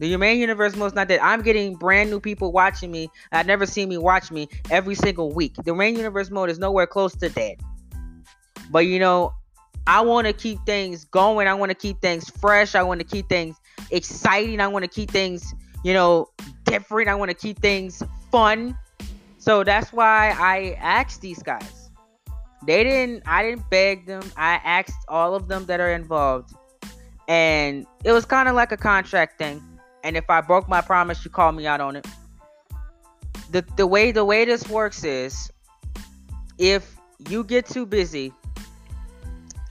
The 0.00 0.16
main 0.16 0.40
universe 0.40 0.74
mode 0.74 0.88
is 0.88 0.94
not 0.94 1.06
dead. 1.06 1.20
I'm 1.20 1.42
getting 1.42 1.76
brand 1.76 2.10
new 2.10 2.18
people 2.18 2.50
watching 2.50 2.90
me. 2.90 3.08
I've 3.30 3.46
never 3.46 3.66
seen 3.66 3.88
me 3.88 3.98
watch 3.98 4.32
me 4.32 4.48
every 4.68 4.96
single 4.96 5.32
week. 5.32 5.54
The 5.64 5.76
main 5.76 5.94
universe 5.94 6.32
mode 6.32 6.50
is 6.50 6.58
nowhere 6.58 6.88
close 6.88 7.14
to 7.14 7.28
dead. 7.28 7.58
But 8.74 8.86
you 8.86 8.98
know, 8.98 9.32
I 9.86 10.00
want 10.00 10.26
to 10.26 10.32
keep 10.32 10.58
things 10.66 11.04
going. 11.04 11.46
I 11.46 11.54
want 11.54 11.70
to 11.70 11.76
keep 11.76 12.00
things 12.00 12.28
fresh. 12.28 12.74
I 12.74 12.82
want 12.82 12.98
to 12.98 13.06
keep 13.06 13.28
things 13.28 13.56
exciting. 13.92 14.60
I 14.60 14.66
want 14.66 14.82
to 14.82 14.88
keep 14.88 15.12
things, 15.12 15.54
you 15.84 15.94
know, 15.94 16.28
different. 16.64 17.08
I 17.08 17.14
want 17.14 17.30
to 17.30 17.36
keep 17.36 17.60
things 17.60 18.02
fun. 18.32 18.76
So 19.38 19.62
that's 19.62 19.92
why 19.92 20.34
I 20.36 20.76
asked 20.80 21.20
these 21.20 21.40
guys. 21.40 21.88
They 22.66 22.82
didn't 22.82 23.22
I 23.26 23.44
didn't 23.44 23.70
beg 23.70 24.06
them. 24.06 24.24
I 24.36 24.54
asked 24.64 25.04
all 25.06 25.36
of 25.36 25.46
them 25.46 25.66
that 25.66 25.78
are 25.78 25.92
involved. 25.92 26.52
And 27.28 27.86
it 28.02 28.10
was 28.10 28.24
kind 28.24 28.48
of 28.48 28.56
like 28.56 28.72
a 28.72 28.76
contract 28.76 29.38
thing. 29.38 29.62
And 30.02 30.16
if 30.16 30.28
I 30.28 30.40
broke 30.40 30.68
my 30.68 30.80
promise, 30.80 31.24
you 31.24 31.30
call 31.30 31.52
me 31.52 31.68
out 31.68 31.80
on 31.80 31.94
it. 31.94 32.08
The 33.52 33.64
the 33.76 33.86
way 33.86 34.10
the 34.10 34.24
way 34.24 34.44
this 34.44 34.68
works 34.68 35.04
is 35.04 35.48
if 36.58 36.96
you 37.28 37.44
get 37.44 37.66
too 37.66 37.86
busy, 37.86 38.32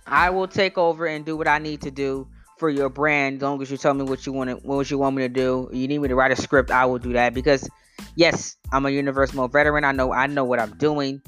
I 0.06 0.30
will 0.30 0.48
take 0.48 0.78
over 0.78 1.06
and 1.06 1.26
do 1.26 1.38
what 1.38 1.48
I 1.48 1.60
need 1.60 1.82
to 1.82 1.92
do 1.92 2.28
for 2.58 2.70
your 2.70 2.90
brand. 2.90 3.38
As 3.38 3.42
long 3.42 3.62
as 3.62 3.72
you 3.72 3.78
tell 3.78 3.94
me 3.94 4.04
what 4.04 4.26
you 4.26 4.34
want 4.34 4.50
to, 4.50 4.56
what 4.58 4.90
you 4.90 4.98
want 4.98 5.16
me 5.16 5.24
to 5.24 5.30
do. 5.30 5.70
You 5.72 5.88
need 5.88 6.00
me 6.00 6.08
to 6.08 6.16
write 6.16 6.32
a 6.32 6.36
script, 6.36 6.72
I 6.72 6.86
will 6.86 7.00
do 7.00 7.14
that 7.14 7.34
because 7.34 7.70
yes, 8.16 8.58
I'm 8.72 8.86
a 8.86 8.90
Universal 8.90 9.48
veteran. 9.50 9.84
I 9.84 9.92
know 9.92 10.14
I 10.14 10.28
know 10.28 10.44
what 10.44 10.60
I'm 10.60 10.76
doing. 10.78 11.22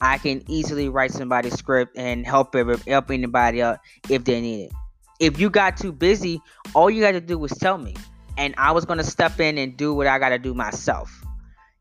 I 0.00 0.18
can 0.18 0.42
easily 0.46 0.88
write 0.88 1.12
somebody's 1.12 1.54
script 1.54 1.96
and 1.96 2.26
help 2.26 2.54
help 2.54 3.10
anybody 3.10 3.62
out 3.62 3.80
if 4.08 4.24
they 4.24 4.40
need 4.40 4.66
it. 4.66 4.72
If 5.18 5.40
you 5.40 5.48
got 5.48 5.76
too 5.76 5.92
busy, 5.92 6.42
all 6.74 6.90
you 6.90 7.00
got 7.00 7.12
to 7.12 7.20
do 7.20 7.38
was 7.38 7.52
tell 7.52 7.78
me, 7.78 7.96
and 8.36 8.54
I 8.58 8.72
was 8.72 8.84
gonna 8.84 9.02
step 9.02 9.40
in 9.40 9.56
and 9.56 9.76
do 9.76 9.94
what 9.94 10.06
I 10.06 10.18
got 10.18 10.28
to 10.28 10.38
do 10.38 10.52
myself. 10.52 11.25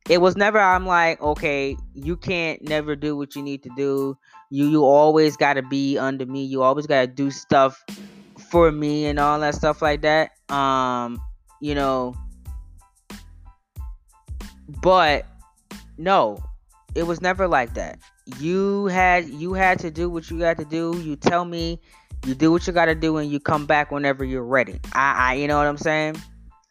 It 0.10 0.22
was 0.22 0.36
never 0.36 0.60
I'm 0.60 0.86
like, 0.86 1.20
okay, 1.22 1.76
you 1.94 2.16
can't 2.16 2.62
never 2.62 2.96
do 2.96 3.18
what 3.18 3.36
you 3.36 3.42
need 3.42 3.64
to 3.64 3.70
do. 3.76 4.18
You 4.52 4.68
you 4.68 4.86
always 4.86 5.36
got 5.36 5.54
to 5.54 5.64
be 5.64 5.98
under 5.98 6.26
me. 6.26 6.46
You 6.46 6.62
always 6.62 6.86
got 6.86 7.02
to 7.02 7.08
do 7.08 7.32
stuff 7.32 7.84
for 8.52 8.72
me 8.72 9.08
and 9.08 9.20
all 9.20 9.40
that 9.40 9.56
stuff 9.56 9.82
like 9.82 10.02
that. 10.02 10.32
Um, 10.50 11.20
you 11.60 11.74
know, 11.74 12.16
but 14.82 15.26
no, 15.98 16.38
it 16.94 17.04
was 17.04 17.22
never 17.22 17.48
like 17.48 17.74
that. 17.74 18.00
You 18.40 18.86
had 18.88 19.28
you 19.30 19.54
had 19.54 19.80
to 19.80 19.92
do 19.92 20.10
what 20.10 20.30
you 20.30 20.40
got 20.40 20.58
to 20.58 20.66
do. 20.66 21.00
You 21.00 21.16
tell 21.16 21.46
me, 21.46 21.80
you 22.26 22.36
do 22.36 22.52
what 22.52 22.68
you 22.68 22.74
got 22.74 22.86
to 22.86 22.96
do, 22.96 23.18
and 23.18 23.32
you 23.32 23.40
come 23.40 23.66
back 23.66 23.92
whenever 23.92 24.24
you're 24.24 24.44
ready. 24.44 24.80
I, 24.94 25.32
I, 25.32 25.34
you 25.36 25.48
know 25.48 25.58
what 25.58 25.68
I'm 25.68 25.78
saying? 25.78 26.22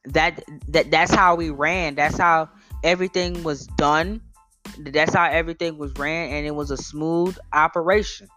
That 0.06 0.42
that 0.68 0.90
that's 0.90 1.12
how 1.12 1.34
we 1.34 1.50
ran. 1.50 1.94
That's 1.94 2.18
how 2.18 2.48
everything 2.84 3.42
was 3.42 3.66
done. 3.76 4.20
That's 4.78 5.12
how 5.12 5.24
everything 5.24 5.76
was 5.78 5.92
ran, 5.94 6.30
and 6.30 6.46
it 6.46 6.54
was 6.54 6.70
a 6.70 6.76
smooth 6.76 7.36
operation. 7.52 8.28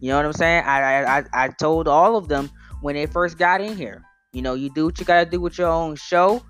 You 0.00 0.10
know 0.10 0.16
what 0.16 0.26
I'm 0.26 0.32
saying? 0.32 0.64
I 0.64 1.18
I 1.18 1.24
I 1.32 1.48
told 1.48 1.88
all 1.88 2.16
of 2.16 2.28
them 2.28 2.50
when 2.82 2.94
they 2.94 3.06
first 3.06 3.38
got 3.38 3.60
in 3.60 3.76
here. 3.76 4.04
You 4.32 4.42
know, 4.42 4.54
you 4.54 4.70
do 4.70 4.84
what 4.84 5.00
you 5.00 5.04
gotta 5.04 5.28
do 5.28 5.40
with 5.40 5.58
your 5.58 5.68
own 5.68 5.96
show 5.96 6.42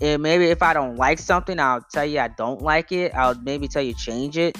and 0.00 0.22
maybe 0.22 0.46
if 0.46 0.62
I 0.62 0.74
don't 0.74 0.96
like 0.96 1.18
something, 1.18 1.58
I'll 1.58 1.80
tell 1.80 2.04
you 2.04 2.20
I 2.20 2.28
don't 2.28 2.62
like 2.62 2.92
it. 2.92 3.14
I'll 3.14 3.34
maybe 3.34 3.66
tell 3.66 3.82
you 3.82 3.94
change 3.94 4.38
it. 4.38 4.56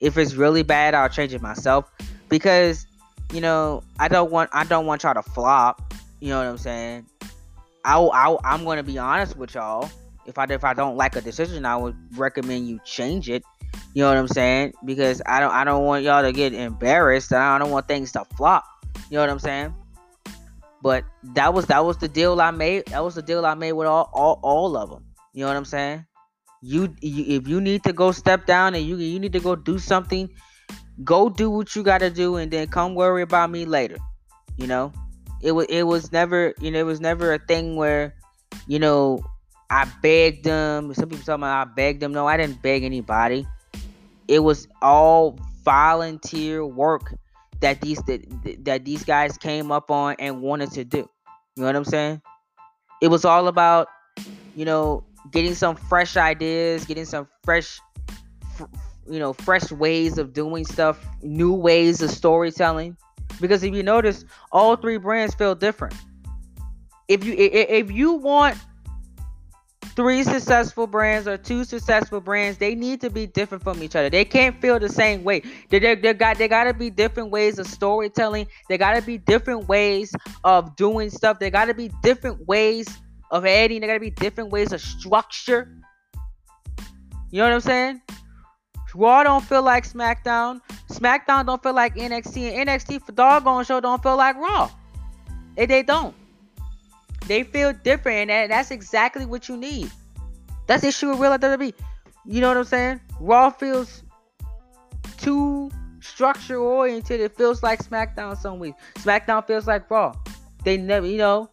If 0.00 0.18
it's 0.18 0.34
really 0.34 0.64
bad, 0.64 0.94
I'll 0.94 1.08
change 1.08 1.32
it 1.32 1.40
myself 1.40 1.90
because 2.28 2.86
you 3.32 3.40
know 3.40 3.84
I 4.00 4.08
don't 4.08 4.32
want 4.32 4.50
I 4.52 4.64
don't 4.64 4.86
want 4.86 5.04
y'all 5.04 5.14
to 5.14 5.22
flop. 5.22 5.94
You 6.20 6.30
know 6.30 6.38
what 6.38 6.48
I'm 6.48 6.58
saying? 6.58 7.06
I 7.84 7.96
I 8.00 8.36
I'm 8.44 8.64
gonna 8.64 8.82
be 8.82 8.98
honest 8.98 9.36
with 9.36 9.54
y'all. 9.54 9.88
If 10.26 10.38
I 10.38 10.44
if 10.44 10.64
I 10.64 10.74
don't 10.74 10.96
like 10.96 11.16
a 11.16 11.20
decision, 11.20 11.66
I 11.66 11.76
would 11.76 11.96
recommend 12.16 12.68
you 12.68 12.80
change 12.84 13.28
it. 13.28 13.42
You 13.94 14.02
know 14.02 14.08
what 14.08 14.16
I'm 14.16 14.28
saying? 14.28 14.74
Because 14.84 15.22
I 15.26 15.40
don't 15.40 15.52
I 15.52 15.64
don't 15.64 15.84
want 15.84 16.04
y'all 16.04 16.22
to 16.22 16.32
get 16.32 16.54
embarrassed. 16.54 17.32
I 17.32 17.58
don't 17.58 17.70
want 17.70 17.88
things 17.88 18.12
to 18.12 18.24
flop. 18.36 18.64
You 19.10 19.16
know 19.16 19.20
what 19.20 19.30
I'm 19.30 19.38
saying? 19.38 19.74
But 20.82 21.04
that 21.34 21.54
was 21.54 21.66
that 21.66 21.84
was 21.84 21.98
the 21.98 22.08
deal 22.08 22.40
I 22.40 22.50
made. 22.50 22.86
That 22.86 23.04
was 23.04 23.14
the 23.14 23.22
deal 23.22 23.44
I 23.46 23.54
made 23.54 23.72
with 23.72 23.86
all 23.86 24.10
all, 24.12 24.40
all 24.42 24.76
of 24.76 24.90
them. 24.90 25.04
You 25.32 25.42
know 25.42 25.48
what 25.48 25.56
I'm 25.56 25.64
saying? 25.64 26.06
You, 26.60 26.94
you 27.00 27.36
if 27.36 27.48
you 27.48 27.60
need 27.60 27.82
to 27.84 27.92
go 27.92 28.12
step 28.12 28.46
down 28.46 28.74
and 28.74 28.84
you 28.84 28.96
you 28.96 29.18
need 29.18 29.32
to 29.32 29.40
go 29.40 29.56
do 29.56 29.78
something, 29.78 30.30
go 31.02 31.28
do 31.28 31.50
what 31.50 31.74
you 31.74 31.82
got 31.82 31.98
to 31.98 32.10
do 32.10 32.36
and 32.36 32.50
then 32.50 32.68
come 32.68 32.94
worry 32.94 33.22
about 33.22 33.50
me 33.50 33.64
later. 33.64 33.96
You 34.56 34.66
know? 34.66 34.92
It 35.40 35.52
was 35.52 35.66
it 35.68 35.82
was 35.82 36.12
never, 36.12 36.54
you 36.60 36.70
know, 36.70 36.78
it 36.78 36.86
was 36.86 37.00
never 37.00 37.32
a 37.34 37.38
thing 37.38 37.74
where 37.74 38.14
you 38.66 38.78
know, 38.78 39.24
I 39.72 39.90
begged 40.02 40.44
them. 40.44 40.92
Some 40.92 41.08
people 41.08 41.24
tell 41.24 41.38
me 41.38 41.46
I 41.46 41.64
begged 41.64 42.00
them. 42.00 42.12
No, 42.12 42.26
I 42.26 42.36
didn't 42.36 42.60
beg 42.60 42.84
anybody. 42.84 43.46
It 44.28 44.40
was 44.40 44.68
all 44.82 45.38
volunteer 45.64 46.66
work 46.66 47.14
that 47.60 47.80
these 47.80 47.96
that, 48.02 48.20
that 48.66 48.84
these 48.84 49.02
guys 49.02 49.38
came 49.38 49.72
up 49.72 49.90
on 49.90 50.16
and 50.18 50.42
wanted 50.42 50.72
to 50.72 50.84
do. 50.84 51.08
You 51.56 51.62
know 51.62 51.64
what 51.64 51.76
I'm 51.76 51.84
saying? 51.86 52.20
It 53.00 53.08
was 53.08 53.24
all 53.24 53.48
about, 53.48 53.88
you 54.54 54.66
know, 54.66 55.04
getting 55.30 55.54
some 55.54 55.76
fresh 55.76 56.18
ideas, 56.18 56.84
getting 56.84 57.06
some 57.06 57.26
fresh, 57.42 57.80
you 59.08 59.18
know, 59.18 59.32
fresh 59.32 59.72
ways 59.72 60.18
of 60.18 60.34
doing 60.34 60.66
stuff, 60.66 61.02
new 61.22 61.54
ways 61.54 62.02
of 62.02 62.10
storytelling. 62.10 62.94
Because 63.40 63.62
if 63.62 63.74
you 63.74 63.82
notice, 63.82 64.26
all 64.52 64.76
three 64.76 64.98
brands 64.98 65.34
feel 65.34 65.54
different. 65.54 65.94
If 67.08 67.24
you 67.24 67.34
if 67.38 67.90
you 67.90 68.12
want 68.12 68.58
three 69.94 70.22
successful 70.22 70.86
brands 70.86 71.28
or 71.28 71.36
two 71.36 71.64
successful 71.64 72.20
brands, 72.20 72.58
they 72.58 72.74
need 72.74 73.00
to 73.00 73.10
be 73.10 73.26
different 73.26 73.62
from 73.62 73.82
each 73.82 73.94
other. 73.94 74.10
They 74.10 74.24
can't 74.24 74.60
feel 74.60 74.78
the 74.78 74.88
same 74.88 75.24
way. 75.24 75.42
They, 75.68 75.78
they, 75.78 75.94
they 75.94 76.14
got 76.14 76.38
they 76.38 76.48
gotta 76.48 76.74
be 76.74 76.90
different 76.90 77.30
ways 77.30 77.58
of 77.58 77.66
storytelling. 77.66 78.46
They 78.68 78.78
gotta 78.78 79.02
be 79.02 79.18
different 79.18 79.68
ways 79.68 80.12
of 80.44 80.76
doing 80.76 81.10
stuff. 81.10 81.38
They 81.38 81.50
gotta 81.50 81.74
be 81.74 81.90
different 82.02 82.46
ways 82.46 82.88
of 83.30 83.44
editing. 83.44 83.80
They 83.80 83.86
gotta 83.86 84.00
be 84.00 84.10
different 84.10 84.50
ways 84.50 84.72
of 84.72 84.80
structure. 84.80 85.76
You 87.30 87.38
know 87.38 87.44
what 87.44 87.54
I'm 87.54 87.60
saying? 87.60 88.02
Raw 88.94 89.22
don't 89.22 89.44
feel 89.44 89.62
like 89.62 89.88
SmackDown. 89.88 90.60
SmackDown 90.90 91.46
don't 91.46 91.62
feel 91.62 91.74
like 91.74 91.96
NXT, 91.96 92.52
and 92.52 92.68
NXT 92.68 93.06
for 93.06 93.12
doggone 93.12 93.64
show 93.64 93.80
don't 93.80 94.02
feel 94.02 94.16
like 94.16 94.36
Raw. 94.36 94.70
They, 95.56 95.66
they 95.66 95.82
don't. 95.82 96.14
They 97.26 97.44
feel 97.44 97.72
different, 97.72 98.30
and 98.30 98.50
that's 98.50 98.70
exactly 98.70 99.26
what 99.26 99.48
you 99.48 99.56
need. 99.56 99.90
That's 100.66 100.82
the 100.82 100.88
issue 100.88 101.10
with 101.10 101.20
real 101.20 101.36
WWE. 101.38 101.74
You 102.24 102.40
know 102.40 102.48
what 102.48 102.56
I'm 102.56 102.64
saying? 102.64 103.00
Raw 103.20 103.50
feels 103.50 104.02
too 105.18 105.70
structure 106.00 106.58
oriented. 106.58 107.20
It 107.20 107.36
feels 107.36 107.62
like 107.62 107.82
SmackDown 107.82 108.36
some 108.36 108.58
weeks. 108.58 108.80
SmackDown 108.94 109.46
feels 109.46 109.66
like 109.66 109.90
Raw. 109.90 110.14
They 110.64 110.76
never, 110.76 111.06
you 111.06 111.18
know, 111.18 111.50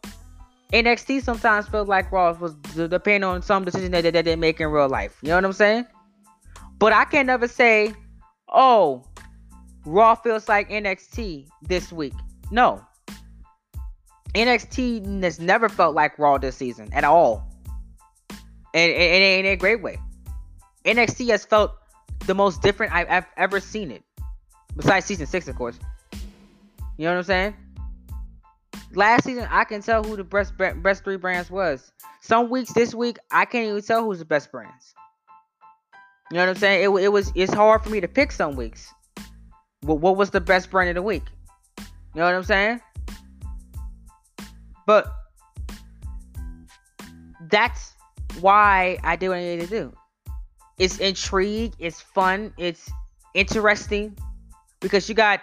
NXT 0.74 1.24
sometimes 1.24 1.68
feels 1.68 1.88
like 1.88 2.12
Raw 2.12 2.34
was 2.34 2.54
depending 2.56 3.24
on 3.24 3.42
some 3.42 3.66
decision 3.66 3.92
that, 3.92 4.12
that 4.14 4.26
they 4.26 4.36
make 4.36 4.60
in 4.60 4.68
real 4.68 4.90
life. 4.90 5.18
You 5.22 5.30
know 5.30 5.36
what 5.36 5.46
I'm 5.46 5.54
saying? 5.54 5.86
But 6.78 6.94
I 6.94 7.06
can 7.06 7.26
never 7.26 7.48
say, 7.48 7.94
oh, 8.50 9.04
Raw 9.86 10.16
feels 10.16 10.48
like 10.48 10.70
NXT 10.70 11.48
this 11.64 11.92
week. 11.92 12.14
No, 12.52 12.86
NXT 14.36 15.24
has 15.24 15.40
never 15.40 15.70
felt 15.70 15.96
like 15.96 16.18
Raw 16.20 16.38
this 16.38 16.56
season 16.56 16.90
at 16.94 17.04
all. 17.04 17.48
And, 18.74 18.92
in 18.92 19.46
a 19.46 19.56
great 19.56 19.82
way. 19.82 20.00
NXT 20.86 21.30
has 21.30 21.46
felt 21.46 21.72
the 22.28 22.36
most 22.36 22.62
different 22.62 22.94
I've, 22.94 23.10
I've 23.10 23.26
ever 23.38 23.60
seen 23.60 23.92
it. 23.92 24.04
Besides 24.76 25.06
season 25.06 25.26
six, 25.26 25.48
of 25.48 25.56
course. 25.56 25.80
You 26.98 27.06
know 27.06 27.12
what 27.12 27.18
I'm 27.18 27.24
saying? 27.24 27.56
Last 28.94 29.24
season, 29.24 29.48
I 29.50 29.64
can 29.64 29.82
tell 29.82 30.04
who 30.04 30.16
the 30.16 30.24
best 30.24 30.54
best 30.58 31.04
three 31.04 31.18
brands 31.18 31.50
was. 31.50 31.92
Some 32.22 32.50
weeks 32.50 32.74
this 32.74 32.94
week, 32.94 33.18
I 33.32 33.46
can't 33.46 33.68
even 33.68 33.82
tell 33.82 34.04
who's 34.04 34.20
the 34.20 34.26
best 34.26 34.52
brands. 34.52 34.94
You 36.32 36.38
know 36.38 36.44
what 36.44 36.50
I'm 36.50 36.56
saying? 36.56 36.84
It, 36.84 36.90
it 37.04 37.08
was 37.08 37.32
it's 37.36 37.54
hard 37.54 37.84
for 37.84 37.90
me 37.90 38.00
to 38.02 38.08
pick 38.08 38.32
some 38.32 38.56
weeks. 38.56 38.92
What, 39.82 40.00
what 40.00 40.18
was 40.18 40.32
the 40.32 40.42
best 40.42 40.70
brand 40.70 40.90
of 40.90 40.96
the 40.96 41.02
week? 41.02 41.24
You 41.80 41.86
know 42.16 42.26
what 42.26 42.36
I'm 42.36 42.44
saying? 42.44 42.82
But 44.90 45.14
that's 47.52 47.94
why 48.40 48.98
I 49.04 49.16
do 49.18 49.30
what 49.30 49.38
I 49.38 49.42
need 49.42 49.60
to 49.60 49.68
do. 49.68 49.94
It's 50.80 50.98
intrigue, 50.98 51.74
it's 51.78 52.02
fun, 52.02 52.52
it's 52.58 52.90
interesting 53.36 54.18
because 54.80 55.08
you 55.08 55.14
got 55.14 55.42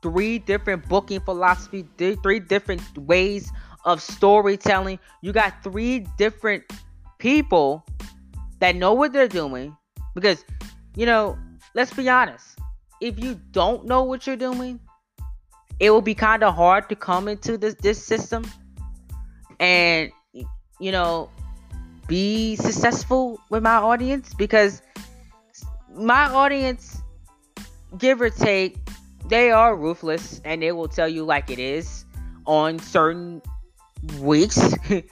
three 0.00 0.38
different 0.38 0.88
booking 0.88 1.18
philosophy, 1.18 1.84
three 1.98 2.38
different 2.38 2.82
ways 2.96 3.50
of 3.84 4.00
storytelling. 4.00 5.00
You 5.22 5.32
got 5.32 5.64
three 5.64 6.06
different 6.16 6.62
people 7.18 7.84
that 8.60 8.76
know 8.76 8.92
what 8.92 9.12
they're 9.12 9.26
doing 9.26 9.76
because 10.14 10.44
you 10.94 11.04
know, 11.04 11.36
let's 11.74 11.92
be 11.92 12.08
honest. 12.08 12.60
If 13.00 13.18
you 13.18 13.40
don't 13.50 13.86
know 13.86 14.04
what 14.04 14.24
you're 14.24 14.36
doing, 14.36 14.78
it 15.80 15.90
will 15.90 16.00
be 16.00 16.14
kind 16.14 16.44
of 16.44 16.54
hard 16.54 16.88
to 16.90 16.94
come 16.94 17.26
into 17.26 17.58
this 17.58 17.74
this 17.74 18.00
system 18.00 18.44
and 19.60 20.10
you 20.80 20.92
know 20.92 21.30
be 22.06 22.56
successful 22.56 23.40
with 23.50 23.62
my 23.62 23.76
audience 23.76 24.34
because 24.34 24.82
my 25.94 26.24
audience 26.26 27.00
give 27.98 28.20
or 28.20 28.30
take 28.30 28.76
they 29.28 29.50
are 29.50 29.74
ruthless 29.74 30.40
and 30.44 30.62
they 30.62 30.72
will 30.72 30.88
tell 30.88 31.08
you 31.08 31.24
like 31.24 31.50
it 31.50 31.58
is 31.58 32.04
on 32.46 32.78
certain 32.78 33.40
weeks 34.20 34.74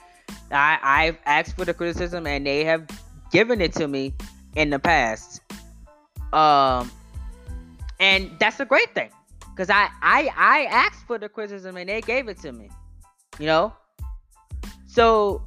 I 0.51 0.79
I've 0.81 1.17
asked 1.25 1.55
for 1.55 1.65
the 1.65 1.73
criticism 1.73 2.27
and 2.27 2.45
they 2.45 2.63
have 2.63 2.87
given 3.31 3.61
it 3.61 3.73
to 3.73 3.87
me 3.87 4.13
in 4.55 4.69
the 4.69 4.79
past. 4.79 5.41
Um, 6.31 6.91
and 7.99 8.31
that's 8.39 8.59
a 8.59 8.65
great 8.65 8.93
thing 8.93 9.09
because 9.51 9.69
I 9.69 9.89
I 10.01 10.29
I 10.35 10.65
asked 10.65 11.05
for 11.07 11.17
the 11.17 11.29
criticism 11.29 11.77
and 11.77 11.89
they 11.89 12.01
gave 12.01 12.27
it 12.27 12.37
to 12.41 12.51
me. 12.51 12.69
You 13.39 13.47
know, 13.47 13.73
so 14.93 15.41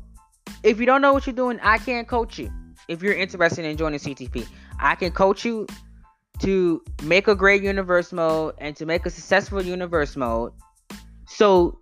if 0.63 0.81
you 0.81 0.87
don't 0.87 1.03
know 1.03 1.13
what 1.13 1.27
you're 1.27 1.35
doing, 1.35 1.59
I 1.63 1.79
can't 1.79 2.07
coach 2.09 2.39
you. 2.39 2.51
If 2.89 3.03
you're 3.03 3.15
interested 3.15 3.65
in 3.65 3.77
joining 3.77 3.99
CTP, 3.99 4.47
I 4.79 4.95
can 4.95 5.11
coach 5.13 5.45
you 5.45 5.67
to 6.41 6.83
make 7.03 7.29
a 7.29 7.35
great 7.35 7.63
universe 7.63 8.13
mode 8.13 8.55
and 8.59 8.77
to 8.77 8.87
make 8.87 9.07
a 9.07 9.11
successful 9.11 9.63
universe 9.63 10.17
mode. 10.17 10.53
So 11.27 11.79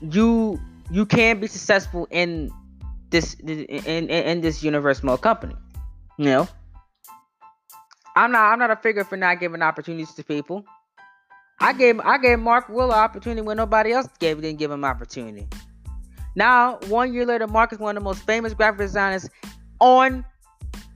you 0.00 0.60
you 0.90 1.06
can 1.06 1.40
be 1.40 1.46
successful 1.46 2.06
in 2.10 2.50
this 3.10 3.34
in, 3.34 3.64
in, 3.66 4.10
in 4.10 4.40
this 4.40 4.62
universe 4.62 5.02
mode 5.02 5.22
company 5.22 5.54
you 6.18 6.24
know? 6.26 6.48
I'm 8.14 8.30
not 8.30 8.52
i'm 8.52 8.58
not 8.58 8.70
a 8.70 8.76
figure 8.76 9.04
for 9.04 9.16
not 9.16 9.40
giving 9.40 9.62
opportunities 9.62 10.12
to 10.14 10.24
people. 10.24 10.64
I 11.60 11.72
gave 11.72 11.98
i 12.00 12.18
gave 12.18 12.38
mark 12.38 12.68
will 12.68 12.92
an 12.92 12.98
opportunity 12.98 13.40
when 13.40 13.56
nobody 13.56 13.92
else 13.92 14.08
gave 14.18 14.40
didn't 14.40 14.58
give 14.58 14.70
him 14.70 14.84
opportunity 14.84 15.48
now 16.34 16.78
one 16.88 17.12
year 17.12 17.26
later 17.26 17.46
mark 17.46 17.72
is 17.72 17.78
one 17.78 17.96
of 17.96 18.02
the 18.02 18.04
most 18.04 18.22
famous 18.24 18.54
graphic 18.54 18.78
designers 18.78 19.28
on 19.80 20.24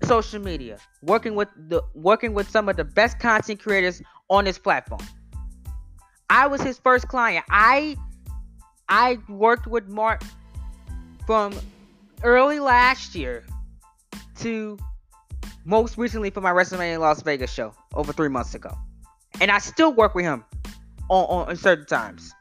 social 0.04 0.40
media, 0.40 0.78
working 1.02 1.34
with 1.34 1.48
the 1.68 1.82
working 1.94 2.34
with 2.34 2.48
some 2.48 2.68
of 2.68 2.76
the 2.76 2.84
best 2.84 3.18
content 3.18 3.60
creators 3.60 4.02
on 4.30 4.44
this 4.44 4.58
platform. 4.58 5.00
I 6.30 6.46
was 6.46 6.60
his 6.60 6.78
first 6.78 7.08
client. 7.08 7.44
I 7.50 7.96
I 8.88 9.18
worked 9.28 9.66
with 9.66 9.88
Mark 9.88 10.22
from 11.26 11.54
early 12.22 12.60
last 12.60 13.14
year 13.14 13.44
to 14.38 14.78
most 15.64 15.98
recently 15.98 16.30
for 16.30 16.40
my 16.40 16.50
WrestleMania 16.50 17.00
Las 17.00 17.22
Vegas 17.22 17.52
show 17.52 17.72
over 17.94 18.12
three 18.12 18.28
months 18.28 18.54
ago. 18.54 18.76
And 19.40 19.50
I 19.50 19.58
still 19.58 19.92
work 19.92 20.14
with 20.14 20.24
him 20.24 20.44
on, 21.10 21.24
on, 21.24 21.48
on 21.48 21.56
certain 21.56 21.86
times. 21.86 22.32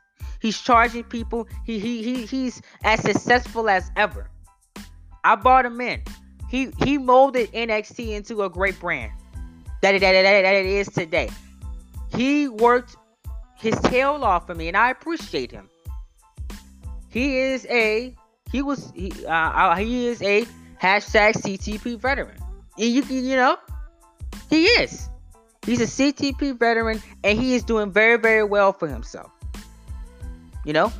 He's 0.45 0.61
charging 0.61 1.03
people. 1.03 1.47
He, 1.65 1.79
he 1.79 2.03
he 2.03 2.25
he's 2.27 2.61
as 2.83 2.99
successful 2.99 3.67
as 3.67 3.89
ever. 3.95 4.29
I 5.23 5.35
bought 5.35 5.65
him 5.65 5.81
in. 5.81 6.03
He 6.51 6.69
he 6.83 6.99
molded 6.99 7.51
NXT 7.51 8.11
into 8.11 8.43
a 8.43 8.49
great 8.51 8.79
brand 8.79 9.11
that 9.81 9.95
it, 9.95 10.01
that, 10.01 10.13
it, 10.13 10.21
that 10.43 10.53
it 10.53 10.67
is 10.67 10.87
today. 10.89 11.31
He 12.15 12.47
worked 12.47 12.95
his 13.55 13.73
tail 13.85 14.23
off 14.23 14.45
for 14.45 14.53
me, 14.53 14.67
and 14.67 14.77
I 14.77 14.91
appreciate 14.91 15.49
him. 15.49 15.67
He 17.09 17.39
is 17.39 17.65
a 17.65 18.13
he 18.51 18.61
was 18.61 18.93
he 18.93 19.25
uh, 19.25 19.31
uh 19.31 19.75
he 19.77 20.05
is 20.05 20.21
a 20.21 20.45
hashtag 20.79 21.41
CTP 21.41 21.99
veteran. 21.99 22.37
And 22.77 22.87
you 22.87 23.01
you 23.01 23.35
know 23.35 23.57
he 24.51 24.65
is. 24.65 25.09
He's 25.65 25.81
a 25.81 25.85
CTP 25.85 26.59
veteran, 26.59 27.01
and 27.23 27.39
he 27.39 27.55
is 27.55 27.63
doing 27.63 27.91
very 27.91 28.17
very 28.17 28.43
well 28.43 28.73
for 28.73 28.87
himself. 28.87 29.31
You 30.65 30.73
know, 30.73 30.91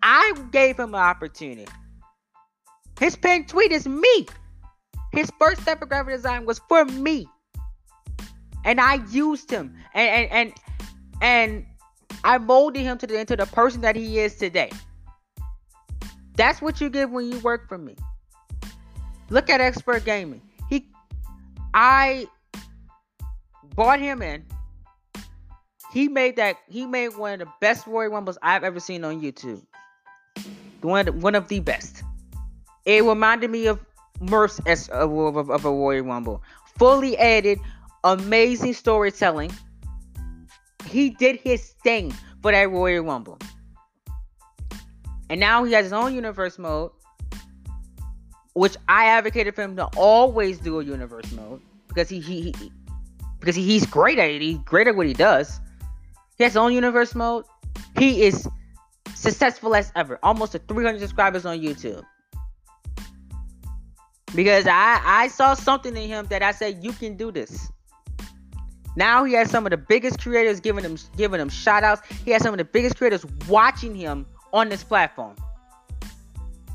I 0.00 0.32
gave 0.52 0.78
him 0.78 0.94
an 0.94 1.00
opportunity. 1.00 1.66
His 3.00 3.16
pinned 3.16 3.48
tweet 3.48 3.72
is 3.72 3.86
me. 3.86 4.26
His 5.12 5.30
first 5.38 5.62
step 5.62 5.82
of 5.82 5.88
graphic 5.88 6.14
design 6.14 6.46
was 6.46 6.60
for 6.68 6.84
me. 6.84 7.26
And 8.64 8.80
I 8.80 9.04
used 9.10 9.50
him. 9.50 9.74
And 9.92 10.08
and 10.08 10.32
and, 10.32 10.52
and 11.20 11.66
I 12.22 12.38
molded 12.38 12.82
him 12.82 12.96
to 12.98 13.06
the 13.06 13.18
into 13.18 13.36
the 13.36 13.46
person 13.46 13.80
that 13.80 13.96
he 13.96 14.20
is 14.20 14.36
today. 14.36 14.70
That's 16.36 16.62
what 16.62 16.80
you 16.80 16.88
get 16.88 17.10
when 17.10 17.30
you 17.30 17.38
work 17.40 17.68
for 17.68 17.78
me. 17.78 17.96
Look 19.30 19.50
at 19.50 19.60
expert 19.60 20.04
gaming. 20.04 20.42
He 20.70 20.88
I 21.74 22.28
bought 23.74 23.98
him 23.98 24.22
in. 24.22 24.44
He 25.92 26.08
made 26.08 26.36
that 26.36 26.56
he 26.68 26.86
made 26.86 27.16
one 27.16 27.34
of 27.34 27.38
the 27.40 27.52
best 27.60 27.86
Royal 27.86 28.10
Rumbles 28.10 28.38
I've 28.42 28.64
ever 28.64 28.80
seen 28.80 29.04
on 29.04 29.20
YouTube. 29.20 29.62
One, 30.82 31.20
one 31.20 31.34
of 31.34 31.48
the 31.48 31.60
best. 31.60 32.02
It 32.84 33.02
reminded 33.02 33.50
me 33.50 33.66
of 33.66 33.80
Murph's 34.20 34.60
as 34.66 34.88
of, 34.88 35.12
of, 35.12 35.50
of 35.50 35.64
a 35.64 35.70
Royal 35.70 36.04
Rumble. 36.04 36.42
Fully 36.78 37.16
edited, 37.18 37.58
amazing 38.04 38.74
storytelling. 38.74 39.52
He 40.86 41.10
did 41.10 41.36
his 41.36 41.70
thing 41.82 42.12
for 42.42 42.52
that 42.52 42.70
Royal 42.70 43.04
Rumble. 43.04 43.38
And 45.28 45.40
now 45.40 45.64
he 45.64 45.72
has 45.72 45.86
his 45.86 45.92
own 45.92 46.14
universe 46.14 46.58
mode, 46.58 46.92
which 48.54 48.76
I 48.88 49.06
advocated 49.06 49.54
for 49.54 49.62
him 49.62 49.76
to 49.76 49.86
always 49.96 50.58
do 50.58 50.78
a 50.78 50.84
universe 50.84 51.30
mode 51.32 51.60
because 51.88 52.08
he, 52.08 52.20
he, 52.20 52.54
he 52.58 52.72
because 53.40 53.56
he, 53.56 53.64
he's 53.64 53.86
great 53.86 54.18
at 54.18 54.30
it. 54.30 54.40
He's 54.40 54.58
great 54.58 54.86
at 54.86 54.96
what 54.96 55.06
he 55.06 55.12
does. 55.12 55.60
He 56.36 56.44
has 56.44 56.52
his 56.52 56.56
own 56.56 56.72
universe 56.72 57.14
mode. 57.14 57.44
He 57.98 58.24
is 58.24 58.48
successful 59.14 59.74
as 59.74 59.92
ever. 59.96 60.18
Almost 60.22 60.52
to 60.52 60.58
300 60.58 61.00
subscribers 61.00 61.46
on 61.46 61.58
YouTube 61.58 62.04
because 64.36 64.66
I 64.66 65.00
I 65.04 65.28
saw 65.28 65.54
something 65.54 65.96
in 65.96 66.08
him 66.08 66.26
that 66.26 66.42
I 66.42 66.52
said 66.52 66.84
you 66.84 66.92
can 66.92 67.16
do 67.16 67.32
this. 67.32 67.72
Now 68.96 69.24
he 69.24 69.34
has 69.34 69.50
some 69.50 69.66
of 69.66 69.70
the 69.70 69.76
biggest 69.76 70.20
creators 70.20 70.60
giving 70.60 70.84
him 70.84 70.96
giving 71.16 71.40
him 71.40 71.48
shout 71.48 71.82
outs. 71.82 72.02
He 72.24 72.30
has 72.32 72.42
some 72.42 72.54
of 72.54 72.58
the 72.58 72.64
biggest 72.64 72.96
creators 72.96 73.24
watching 73.48 73.94
him 73.94 74.26
on 74.52 74.68
this 74.68 74.84
platform. 74.84 75.36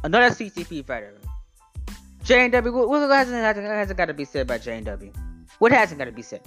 Another 0.04 0.34
CTP 0.34 0.84
veteran. 0.86 1.16
JW, 2.24 2.74
what, 2.74 2.90
what 2.90 3.10
hasn't, 3.10 3.58
hasn't 3.58 3.98
got 3.98 4.06
to 4.06 4.14
be 4.14 4.26
said 4.26 4.48
by 4.48 4.58
JW? 4.58 5.14
What 5.58 5.72
hasn't 5.72 5.98
got 5.98 6.06
to 6.06 6.12
be 6.12 6.22
said? 6.22 6.42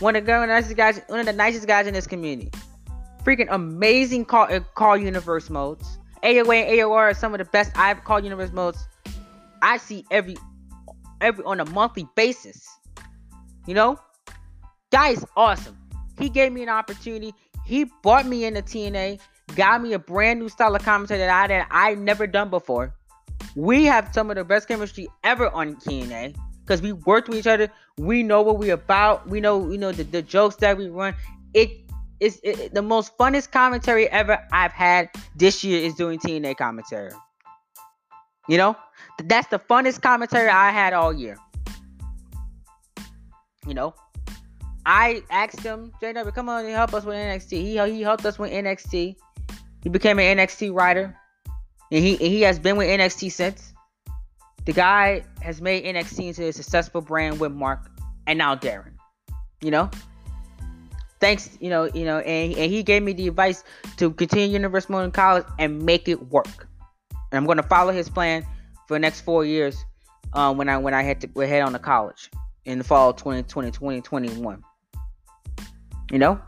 One 0.00 0.16
of 0.16 0.26
the 0.26 0.46
nicest 0.46 0.76
guys, 0.76 1.00
one 1.06 1.20
of 1.20 1.26
the 1.26 1.32
nicest 1.32 1.66
guys 1.66 1.86
in 1.86 1.94
this 1.94 2.06
community. 2.06 2.50
Freaking 3.22 3.48
amazing 3.50 4.24
call, 4.24 4.52
uh, 4.52 4.60
call 4.74 4.96
universe 4.96 5.48
modes. 5.48 5.98
AOA 6.22 6.62
and 6.62 6.78
AOR 6.78 7.10
are 7.10 7.14
some 7.14 7.34
of 7.34 7.38
the 7.38 7.44
best 7.44 7.70
I've 7.76 8.02
called 8.04 8.24
universe 8.24 8.52
modes 8.52 8.86
I 9.64 9.78
see 9.78 10.04
every 10.10 10.36
every 11.22 11.42
on 11.44 11.58
a 11.58 11.64
monthly 11.70 12.06
basis. 12.14 12.68
You 13.66 13.72
know, 13.72 13.98
guy 14.92 15.08
is 15.08 15.24
awesome. 15.36 15.76
He 16.18 16.28
gave 16.28 16.52
me 16.52 16.62
an 16.62 16.68
opportunity. 16.68 17.32
He 17.64 17.86
brought 18.02 18.26
me 18.26 18.44
into 18.44 18.60
TNA, 18.60 19.20
got 19.56 19.80
me 19.82 19.94
a 19.94 19.98
brand 19.98 20.38
new 20.38 20.50
style 20.50 20.76
of 20.76 20.82
commentary 20.82 21.18
that 21.18 21.30
I 21.30 21.46
that 21.46 21.66
I 21.70 21.94
never 21.94 22.26
done 22.26 22.50
before. 22.50 22.94
We 23.56 23.84
have 23.84 24.10
some 24.12 24.30
of 24.30 24.36
the 24.36 24.44
best 24.44 24.68
chemistry 24.68 25.08
ever 25.24 25.48
on 25.48 25.76
TNA 25.76 26.36
because 26.64 26.80
we 26.80 26.92
worked 26.92 27.28
with 27.28 27.38
each 27.38 27.46
other. 27.46 27.70
We 27.98 28.22
know 28.22 28.42
what 28.42 28.58
we're 28.58 28.74
about. 28.74 29.28
We 29.28 29.40
know 29.40 29.70
you 29.70 29.78
know 29.78 29.92
the, 29.92 30.04
the 30.04 30.22
jokes 30.22 30.56
that 30.56 30.76
we 30.76 30.88
run. 30.88 31.14
It 31.52 31.70
is 32.20 32.40
it, 32.42 32.74
the 32.74 32.82
most 32.82 33.16
funnest 33.18 33.50
commentary 33.50 34.08
ever 34.08 34.38
I've 34.52 34.72
had 34.72 35.10
this 35.36 35.62
year 35.62 35.82
is 35.82 35.94
doing 35.94 36.18
TNA 36.18 36.56
commentary. 36.56 37.12
You 38.48 38.58
know, 38.58 38.76
that's 39.24 39.48
the 39.48 39.58
funnest 39.58 40.02
commentary 40.02 40.48
I 40.48 40.70
had 40.70 40.92
all 40.92 41.12
year. 41.12 41.38
You 43.66 43.74
know, 43.74 43.94
I 44.84 45.22
asked 45.30 45.60
him, 45.60 45.92
JW, 46.02 46.34
come 46.34 46.48
on 46.48 46.64
and 46.64 46.74
help 46.74 46.92
us 46.92 47.04
with 47.04 47.16
NXT. 47.16 47.52
He, 47.52 47.94
he 47.96 48.02
helped 48.02 48.26
us 48.26 48.38
with 48.38 48.50
NXT. 48.50 49.16
He 49.82 49.88
became 49.88 50.18
an 50.18 50.38
NXT 50.38 50.74
writer. 50.74 51.16
And 51.90 52.04
he, 52.04 52.12
and 52.12 52.20
he 52.20 52.42
has 52.42 52.58
been 52.58 52.76
with 52.76 52.88
NXT 52.88 53.32
since. 53.32 53.73
The 54.64 54.72
guy 54.72 55.24
has 55.42 55.60
made 55.60 55.84
NXT 55.84 56.28
into 56.28 56.48
a 56.48 56.52
successful 56.52 57.00
brand 57.00 57.38
with 57.38 57.52
Mark 57.52 57.90
and 58.26 58.38
now 58.38 58.54
Darren. 58.54 58.92
You 59.60 59.70
know? 59.70 59.90
Thanks, 61.20 61.56
you 61.60 61.70
know, 61.70 61.84
you 61.84 62.04
know, 62.04 62.18
and, 62.18 62.54
and 62.54 62.70
he 62.70 62.82
gave 62.82 63.02
me 63.02 63.12
the 63.12 63.28
advice 63.28 63.64
to 63.96 64.10
continue 64.10 64.48
Universe 64.48 64.86
in 64.88 65.10
college 65.10 65.46
and 65.58 65.84
make 65.84 66.08
it 66.08 66.30
work. 66.30 66.68
And 67.12 67.38
I'm 67.38 67.46
gonna 67.46 67.62
follow 67.62 67.92
his 67.92 68.08
plan 68.08 68.44
for 68.86 68.94
the 68.94 68.98
next 68.98 69.22
four 69.22 69.44
years 69.44 69.84
um, 70.34 70.58
when 70.58 70.68
I 70.68 70.76
when 70.78 70.92
I 70.92 71.02
had 71.02 71.20
to 71.22 71.46
head 71.46 71.62
on 71.62 71.72
to 71.72 71.78
college 71.78 72.30
in 72.64 72.78
the 72.78 72.84
fall 72.84 73.10
of 73.10 73.16
2020, 73.16 73.70
2021. 73.70 74.62
You 76.10 76.18
know? 76.18 76.40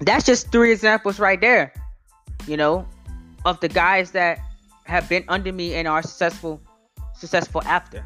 That's 0.00 0.26
just 0.26 0.50
three 0.50 0.72
examples 0.72 1.18
right 1.18 1.40
there, 1.40 1.72
you 2.46 2.56
know, 2.56 2.86
of 3.44 3.60
the 3.60 3.68
guys 3.68 4.10
that 4.10 4.40
have 4.84 5.08
been 5.08 5.24
under 5.28 5.52
me 5.52 5.74
and 5.74 5.88
are 5.88 6.02
successful 6.02 6.60
successful 7.14 7.62
after. 7.64 8.04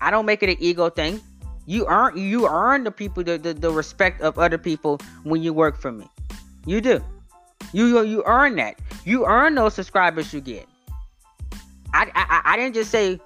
I 0.00 0.10
don't 0.10 0.26
make 0.26 0.42
it 0.42 0.48
an 0.48 0.56
ego 0.58 0.90
thing. 0.90 1.20
You 1.66 1.86
earn 1.86 2.16
you 2.16 2.48
earn 2.48 2.84
the 2.84 2.90
people 2.90 3.22
the, 3.22 3.38
the, 3.38 3.54
the 3.54 3.70
respect 3.70 4.20
of 4.20 4.38
other 4.38 4.58
people 4.58 4.98
when 5.24 5.42
you 5.42 5.52
work 5.52 5.78
for 5.78 5.92
me. 5.92 6.06
You 6.66 6.80
do. 6.80 7.04
You 7.72 8.02
you 8.02 8.22
earn 8.26 8.56
that. 8.56 8.80
You 9.04 9.26
earn 9.26 9.54
those 9.54 9.74
subscribers 9.74 10.32
you 10.32 10.40
get. 10.40 10.66
I, 11.92 12.10
I 12.14 12.42
I 12.44 12.56
didn't 12.56 12.74
just 12.74 12.90
say 12.90 13.20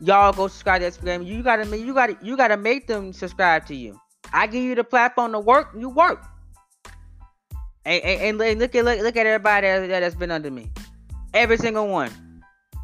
y'all 0.00 0.32
go 0.32 0.48
subscribe 0.48 0.82
to 0.82 0.90
Instagram. 0.90 1.26
You 1.26 1.42
gotta 1.42 1.76
you 1.76 1.94
gotta 1.94 2.16
you 2.22 2.36
gotta 2.36 2.56
make 2.56 2.86
them 2.86 3.12
subscribe 3.12 3.66
to 3.66 3.74
you. 3.74 4.00
I 4.32 4.46
give 4.46 4.62
you 4.62 4.74
the 4.74 4.84
platform 4.84 5.32
to 5.32 5.40
work, 5.40 5.70
you 5.76 5.88
work. 5.88 6.24
And, 7.84 8.02
and, 8.04 8.40
and 8.40 8.58
look 8.58 8.74
at 8.74 8.84
look, 8.84 9.00
look 9.00 9.16
at 9.16 9.26
everybody 9.26 9.66
that, 9.66 9.86
that, 9.88 10.02
has 10.02 10.14
been 10.14 10.30
under 10.30 10.50
me. 10.50 10.70
Every 11.32 11.56
single 11.56 11.88
one. 11.88 12.10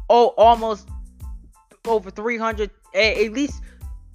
Oh, 0.09 0.33
almost 0.37 0.87
over 1.85 2.09
300, 2.09 2.69
at 2.95 3.31
least 3.31 3.61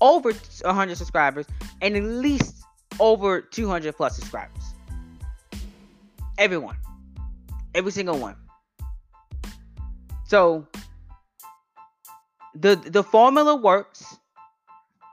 over 0.01 0.33
100 0.33 0.97
subscribers, 0.97 1.47
and 1.81 1.97
at 1.97 2.03
least 2.03 2.65
over 2.99 3.41
200 3.41 3.97
plus 3.97 4.17
subscribers. 4.17 4.63
Everyone. 6.39 6.77
Every 7.75 7.93
single 7.93 8.19
one. 8.19 8.37
So 10.27 10.67
the 12.55 12.77
the 12.77 13.03
formula 13.03 13.55
works. 13.55 14.17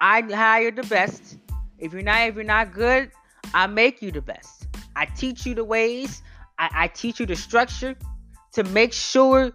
I 0.02 0.22
hire 0.22 0.72
the 0.72 0.84
best. 0.84 1.38
If 1.78 1.94
you're 1.94 2.02
not 2.02 2.28
if 2.28 2.36
you're 2.36 2.44
not 2.44 2.74
good, 2.74 3.12
I 3.54 3.68
make 3.68 4.02
you 4.02 4.12
the 4.12 4.22
best. 4.22 4.68
I 4.96 5.06
teach 5.06 5.46
you 5.46 5.56
the 5.56 5.64
ways. 5.64 6.22
I, 6.58 6.70
I 6.74 6.88
teach 6.88 7.20
you 7.20 7.26
the 7.26 7.36
structure 7.36 7.96
to 8.54 8.64
make 8.64 8.94
sure 8.94 9.52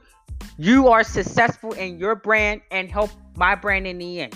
you 0.59 0.89
are 0.89 1.03
successful 1.03 1.73
in 1.73 1.99
your 1.99 2.15
brand 2.15 2.61
and 2.71 2.91
help 2.91 3.11
my 3.37 3.55
brand 3.55 3.87
in 3.87 3.99
the 3.99 4.21
end. 4.21 4.35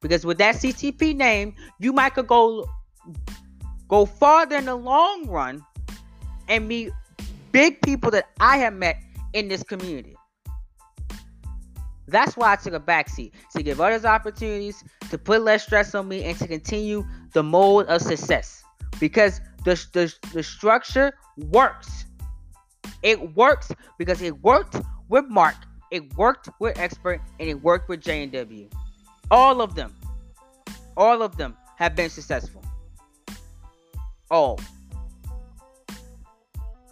Because 0.00 0.24
with 0.24 0.38
that 0.38 0.56
CTP 0.56 1.16
name, 1.16 1.54
you 1.80 1.92
might 1.92 2.14
could 2.14 2.26
go 2.26 2.68
go 3.88 4.04
farther 4.04 4.56
in 4.56 4.66
the 4.66 4.74
long 4.74 5.26
run 5.26 5.64
and 6.48 6.68
meet 6.68 6.92
big 7.52 7.80
people 7.82 8.10
that 8.10 8.28
I 8.38 8.58
have 8.58 8.74
met 8.74 8.96
in 9.32 9.48
this 9.48 9.62
community. 9.62 10.14
That's 12.06 12.36
why 12.36 12.52
I 12.52 12.56
took 12.56 12.74
a 12.74 12.80
backseat 12.80 13.32
to 13.54 13.62
give 13.62 13.80
others 13.80 14.04
opportunities, 14.04 14.82
to 15.10 15.18
put 15.18 15.42
less 15.42 15.64
stress 15.64 15.94
on 15.94 16.08
me, 16.08 16.24
and 16.24 16.38
to 16.38 16.46
continue 16.46 17.04
the 17.32 17.42
mode 17.42 17.86
of 17.86 18.00
success. 18.00 18.62
Because 18.98 19.40
the, 19.64 19.74
the, 19.92 20.14
the 20.32 20.42
structure 20.42 21.12
works. 21.36 22.06
It 23.02 23.36
works 23.36 23.70
because 23.98 24.22
it 24.22 24.42
worked 24.42 24.76
with 25.08 25.26
Mark, 25.28 25.56
it 25.90 26.16
worked 26.16 26.48
with 26.60 26.78
Expert, 26.78 27.20
and 27.38 27.48
it 27.48 27.62
worked 27.62 27.88
with 27.88 28.00
J&W. 28.00 28.68
All 29.30 29.60
of 29.60 29.74
them, 29.74 29.94
all 30.96 31.22
of 31.22 31.36
them 31.36 31.56
have 31.76 31.94
been 31.94 32.10
successful. 32.10 32.62
All. 34.30 34.58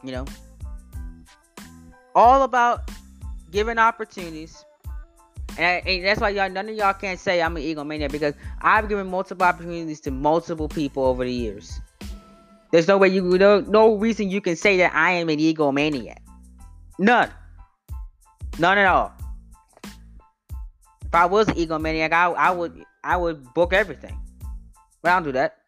You 0.03 0.13
know, 0.13 0.25
all 2.15 2.43
about 2.43 2.91
giving 3.51 3.79
opportunities. 3.79 4.65
And, 5.59 5.87
and, 5.87 6.05
that's 6.05 6.21
why 6.21 6.31
y'all, 6.31 6.51
none 6.51 6.69
of 6.69 6.77
y'all 6.77 6.93
can't 6.93 7.19
say 7.19 7.43
I'm 7.43 7.57
an 7.57 7.63
egomaniac 7.63 8.13
because 8.13 8.35
I've 8.61 8.89
given 8.89 9.09
multiple 9.09 9.47
opportunities 9.47 10.01
to 10.03 10.11
multiple 10.11 10.69
people 10.69 11.05
over 11.05 11.25
the 11.25 11.33
years. 11.33 11.81
There's 12.73 12.89
no 12.89 12.99
way 12.99 13.09
you 13.09 13.23
no 13.39 13.61
no 13.61 13.95
reason 13.95 14.29
you 14.29 14.41
can 14.41 14.57
say 14.57 14.77
that 14.79 14.95
I 14.95 15.13
am 15.13 15.29
an 15.29 15.39
egomaniac. 15.39 16.19
None. 16.99 17.31
None 18.59 18.79
at 18.79 18.87
all. 18.87 19.13
If 21.05 21.15
I 21.15 21.27
was 21.27 21.49
an 21.49 21.55
egomaniac, 21.55 22.13
I, 22.13 22.31
I 22.31 22.51
would 22.51 22.85
I 23.05 23.17
would 23.17 23.55
book 23.55 23.73
everything. 23.73 24.19
But 25.03 25.13
I 25.13 25.15
don't 25.17 25.25
do 25.25 25.33
that. 25.33 25.59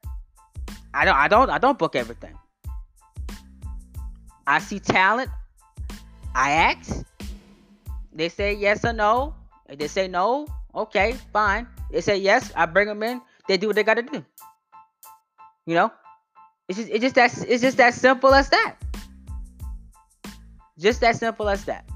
I 0.92 1.04
don't 1.04 1.16
I 1.16 1.28
don't 1.28 1.50
I 1.50 1.58
don't 1.58 1.78
book 1.78 1.94
everything. 1.94 2.34
I 4.46 4.58
see 4.58 4.80
talent. 4.80 5.30
I 6.34 6.50
ask. 6.52 7.04
They 8.12 8.28
say 8.28 8.54
yes 8.54 8.84
or 8.84 8.92
no. 8.92 9.34
If 9.68 9.78
they 9.78 9.86
say 9.86 10.08
no, 10.08 10.46
okay, 10.74 11.14
fine. 11.32 11.68
They 11.92 12.00
say 12.00 12.16
yes, 12.16 12.50
I 12.56 12.66
bring 12.66 12.88
them 12.88 13.02
in. 13.02 13.20
They 13.46 13.56
do 13.56 13.66
what 13.68 13.76
they 13.76 13.84
gotta 13.84 14.02
do. 14.02 14.24
You 15.66 15.74
know? 15.74 15.92
It's 16.68 16.78
just 16.78 16.90
it's 16.90 17.00
just 17.00 17.14
that 17.14 17.44
it's 17.48 17.62
just 17.62 17.76
that 17.78 17.94
simple 17.94 18.34
as 18.34 18.50
that. 18.50 18.76
Just 20.78 21.00
that 21.00 21.16
simple 21.16 21.48
as 21.48 21.64
that. 21.64 21.88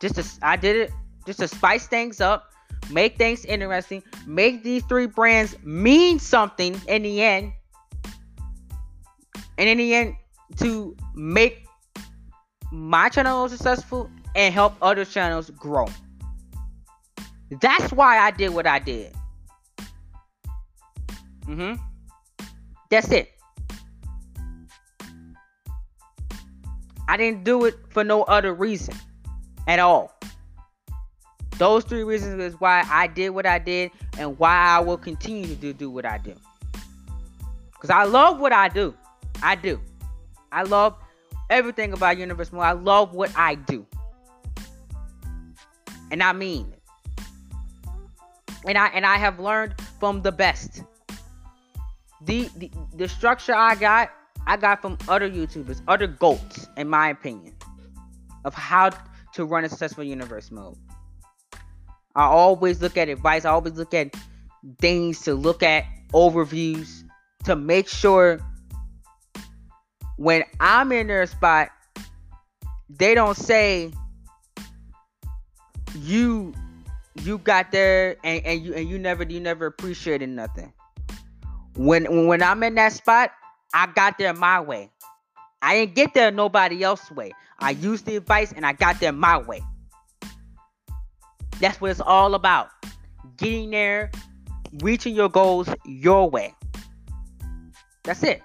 Just 0.00 0.16
to, 0.16 0.24
I 0.42 0.56
did 0.56 0.76
it 0.76 0.90
just 1.24 1.38
to 1.38 1.48
spice 1.48 1.86
things 1.86 2.20
up, 2.20 2.52
make 2.90 3.16
things 3.16 3.44
interesting, 3.44 4.02
make 4.26 4.62
these 4.62 4.84
three 4.84 5.06
brands 5.06 5.56
mean 5.64 6.18
something 6.18 6.78
in 6.88 7.02
the 7.02 7.22
end. 7.22 7.52
And 9.56 9.68
in 9.68 9.78
the 9.78 9.94
end, 9.94 10.16
to 10.58 10.96
make 11.14 11.64
my 12.72 13.08
channel 13.08 13.48
successful 13.48 14.10
and 14.34 14.52
help 14.52 14.74
other 14.82 15.04
channels 15.04 15.48
grow. 15.50 15.86
That's 17.60 17.92
why 17.92 18.18
I 18.18 18.32
did 18.32 18.52
what 18.52 18.66
I 18.66 18.80
did. 18.80 19.14
Mm-hmm. 21.46 21.74
That's 22.90 23.10
it. 23.10 23.30
I 27.06 27.16
didn't 27.16 27.44
do 27.44 27.64
it 27.64 27.74
for 27.90 28.02
no 28.02 28.22
other 28.22 28.54
reason 28.54 28.94
at 29.66 29.78
all. 29.78 30.18
Those 31.58 31.84
three 31.84 32.02
reasons 32.02 32.42
is 32.42 32.60
why 32.60 32.84
I 32.90 33.06
did 33.06 33.30
what 33.30 33.46
I 33.46 33.58
did 33.58 33.90
and 34.18 34.38
why 34.38 34.54
I 34.54 34.80
will 34.80 34.96
continue 34.96 35.54
to 35.54 35.72
do, 35.72 35.90
what 35.90 36.04
I 36.04 36.18
do. 36.18 36.34
Because 37.72 37.90
I 37.90 38.04
love 38.04 38.40
what 38.40 38.52
I 38.52 38.68
do. 38.68 38.94
I 39.42 39.54
do. 39.54 39.78
I 40.50 40.62
love 40.62 40.96
everything 41.50 41.92
about 41.92 42.18
Universe 42.18 42.52
Mode. 42.52 42.62
I 42.62 42.72
love 42.72 43.14
what 43.14 43.30
I 43.36 43.54
do. 43.54 43.86
And 46.10 46.22
I 46.22 46.32
mean. 46.32 46.72
And 48.66 48.78
I 48.78 48.88
and 48.88 49.04
I 49.04 49.18
have 49.18 49.38
learned 49.38 49.74
from 50.00 50.22
the 50.22 50.32
best 50.32 50.82
the, 52.24 52.48
the 52.56 52.70
the 52.94 53.08
structure 53.08 53.54
I 53.54 53.74
got, 53.74 54.10
I 54.46 54.56
got 54.56 54.82
from 54.82 54.98
other 55.08 55.30
YouTubers, 55.30 55.82
other 55.88 56.06
goats, 56.06 56.66
in 56.76 56.88
my 56.88 57.08
opinion, 57.10 57.54
of 58.44 58.54
how 58.54 58.90
to 59.34 59.44
run 59.44 59.64
a 59.64 59.68
successful 59.68 60.04
universe 60.04 60.50
mode. 60.50 60.76
I 62.14 62.24
always 62.24 62.80
look 62.80 62.96
at 62.96 63.08
advice. 63.08 63.44
I 63.44 63.50
always 63.50 63.74
look 63.74 63.94
at 63.94 64.14
things 64.78 65.22
to 65.22 65.34
look 65.34 65.62
at, 65.62 65.84
overviews 66.12 67.02
to 67.44 67.56
make 67.56 67.88
sure 67.88 68.40
when 70.16 70.44
I'm 70.60 70.92
in 70.92 71.08
their 71.08 71.26
spot, 71.26 71.70
they 72.88 73.14
don't 73.14 73.36
say 73.36 73.92
you 75.98 76.54
you 77.22 77.38
got 77.38 77.72
there 77.72 78.16
and, 78.24 78.44
and 78.44 78.62
you 78.64 78.74
and 78.74 78.88
you 78.88 78.98
never 78.98 79.24
you 79.24 79.40
never 79.40 79.66
appreciated 79.66 80.28
nothing. 80.28 80.72
When 81.76 82.26
when 82.26 82.42
I'm 82.42 82.62
in 82.62 82.76
that 82.76 82.92
spot, 82.92 83.32
I 83.72 83.86
got 83.86 84.18
there 84.18 84.32
my 84.32 84.60
way. 84.60 84.90
I 85.60 85.74
didn't 85.74 85.94
get 85.94 86.14
there 86.14 86.30
nobody 86.30 86.82
else's 86.82 87.10
way. 87.10 87.32
I 87.58 87.70
used 87.70 88.06
the 88.06 88.16
advice 88.16 88.52
and 88.52 88.66
I 88.66 88.72
got 88.72 89.00
there 89.00 89.12
my 89.12 89.38
way. 89.38 89.62
That's 91.58 91.80
what 91.80 91.90
it's 91.90 92.00
all 92.00 92.34
about. 92.34 92.68
Getting 93.38 93.70
there, 93.70 94.10
reaching 94.82 95.14
your 95.14 95.28
goals 95.28 95.68
your 95.84 96.28
way. 96.28 96.54
That's 98.04 98.22
it. 98.22 98.42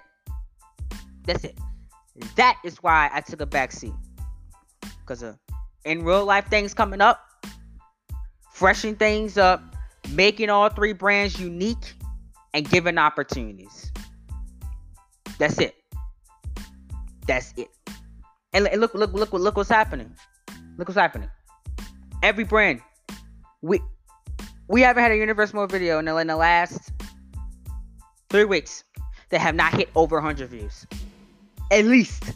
That's 1.26 1.44
it. 1.44 1.58
That 2.36 2.58
is 2.64 2.82
why 2.82 3.10
I 3.12 3.20
took 3.20 3.40
a 3.40 3.46
back 3.46 3.72
seat. 3.72 3.92
Because 5.00 5.22
uh, 5.22 5.34
in 5.84 6.04
real 6.04 6.24
life 6.24 6.46
things 6.48 6.74
coming 6.74 7.00
up, 7.00 7.20
freshening 8.50 8.96
things 8.96 9.38
up, 9.38 9.62
making 10.10 10.50
all 10.50 10.68
three 10.68 10.92
brands 10.92 11.38
unique 11.38 11.94
and 12.54 12.68
given 12.68 12.98
opportunities. 12.98 13.92
That's 15.38 15.58
it. 15.58 15.74
That's 17.26 17.54
it. 17.56 17.68
And 18.52 18.68
look, 18.80 18.94
look, 18.94 19.12
look, 19.12 19.32
look 19.32 19.56
what's 19.56 19.70
happening. 19.70 20.14
Look 20.76 20.88
what's 20.88 20.98
happening. 20.98 21.30
Every 22.22 22.44
brand, 22.44 22.80
we 23.62 23.80
we 24.68 24.82
haven't 24.82 25.02
had 25.02 25.12
a 25.12 25.16
universe 25.16 25.52
mode 25.52 25.70
video 25.70 25.98
in 25.98 26.04
the, 26.04 26.16
in 26.16 26.26
the 26.26 26.36
last 26.36 26.92
three 28.28 28.44
weeks 28.44 28.84
that 29.30 29.40
have 29.40 29.54
not 29.54 29.74
hit 29.74 29.88
over 29.94 30.16
100 30.16 30.48
views. 30.48 30.86
At 31.70 31.84
least. 31.84 32.32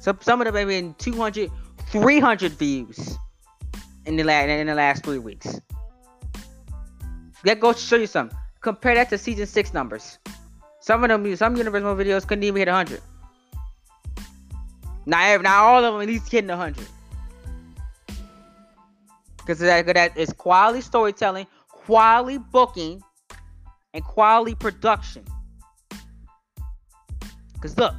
So 0.00 0.16
some 0.20 0.40
of 0.40 0.46
them 0.46 0.56
have 0.56 0.68
been 0.68 0.94
200, 0.94 1.50
300 1.86 2.52
views 2.52 3.18
in 4.06 4.16
the 4.16 4.24
last 4.24 4.48
in 4.48 4.66
the 4.66 4.74
last 4.74 5.04
three 5.04 5.18
weeks. 5.18 5.60
That 7.44 7.60
goes 7.60 7.76
to 7.76 7.82
show 7.82 7.96
you 7.96 8.06
something. 8.06 8.36
Compare 8.60 8.94
that 8.94 9.08
to 9.10 9.18
season 9.18 9.46
six 9.46 9.72
numbers. 9.72 10.18
Some 10.80 11.04
of 11.04 11.08
them, 11.08 11.36
some 11.36 11.56
Universal 11.56 11.96
videos 11.96 12.26
couldn't 12.26 12.44
even 12.44 12.58
hit 12.58 12.68
100. 12.68 13.00
Not, 15.06 15.42
not 15.42 15.52
all 15.58 15.84
of 15.84 15.94
them 15.94 16.02
at 16.02 16.06
least 16.08 16.30
hitting 16.30 16.48
100. 16.48 16.86
Because 19.38 19.58
that, 19.58 19.86
that 19.86 20.16
is 20.16 20.32
quality 20.32 20.80
storytelling, 20.80 21.46
quality 21.68 22.38
booking, 22.38 23.02
and 23.94 24.04
quality 24.04 24.54
production. 24.54 25.24
Because 27.54 27.76
look, 27.76 27.94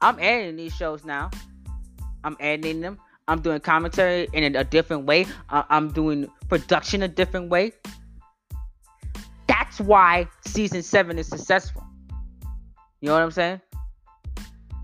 I'm 0.00 0.18
editing 0.18 0.56
these 0.56 0.74
shows 0.74 1.04
now. 1.04 1.30
I'm 2.24 2.36
editing 2.40 2.80
them. 2.80 2.98
I'm 3.28 3.40
doing 3.40 3.60
commentary 3.60 4.28
in 4.32 4.56
a, 4.56 4.64
different 4.64 5.04
way. 5.04 5.26
I'm 5.48 5.92
doing 5.92 6.28
production 6.48 7.02
a 7.02 7.08
different 7.08 7.48
way. 7.48 7.72
That's 9.70 9.82
why 9.82 10.26
season 10.44 10.82
seven 10.82 11.16
is 11.16 11.28
successful. 11.28 11.84
You 13.00 13.06
know 13.06 13.12
what 13.12 13.22
I'm 13.22 13.30
saying? 13.30 13.60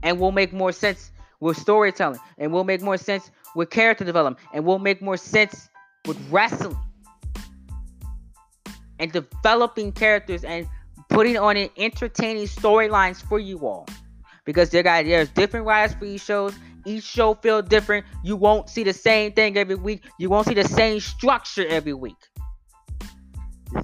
And 0.05 0.21
we'll 0.21 0.31
make 0.31 0.53
more 0.53 0.71
sense 0.71 1.11
with 1.41 1.57
storytelling, 1.57 2.21
and 2.39 2.53
we'll 2.53 2.63
make 2.63 2.83
more 2.83 2.97
sense 2.97 3.33
with 3.57 3.69
character 3.71 4.05
development, 4.05 4.39
and 4.55 4.65
we'll 4.65 4.79
make 4.79 5.03
more 5.03 5.17
sense 5.17 5.69
with 6.07 6.17
wrestling 6.31 6.79
and 9.01 9.11
developing 9.11 9.91
characters 9.91 10.45
and 10.45 10.69
putting 11.09 11.37
on 11.37 11.57
an 11.57 11.69
entertaining 11.77 12.47
storylines 12.47 13.21
for 13.21 13.41
you 13.41 13.59
all. 13.67 13.89
Because 14.45 14.71
there 14.71 14.85
got 14.85 15.05
there's 15.05 15.31
different 15.31 15.67
writers 15.67 15.97
for 15.97 16.05
each 16.05 16.21
shows. 16.21 16.55
Each 16.85 17.03
show 17.03 17.35
feel 17.35 17.61
different. 17.61 18.07
You 18.23 18.37
won't 18.37 18.71
see 18.71 18.85
the 18.85 18.93
same 18.93 19.33
thing 19.33 19.57
every 19.57 19.75
week. 19.75 20.05
You 20.21 20.31
won't 20.31 20.47
see 20.47 20.55
the 20.55 20.63
same 20.63 21.01
structure 21.01 21.67
every 21.67 21.95
week. 21.95 22.15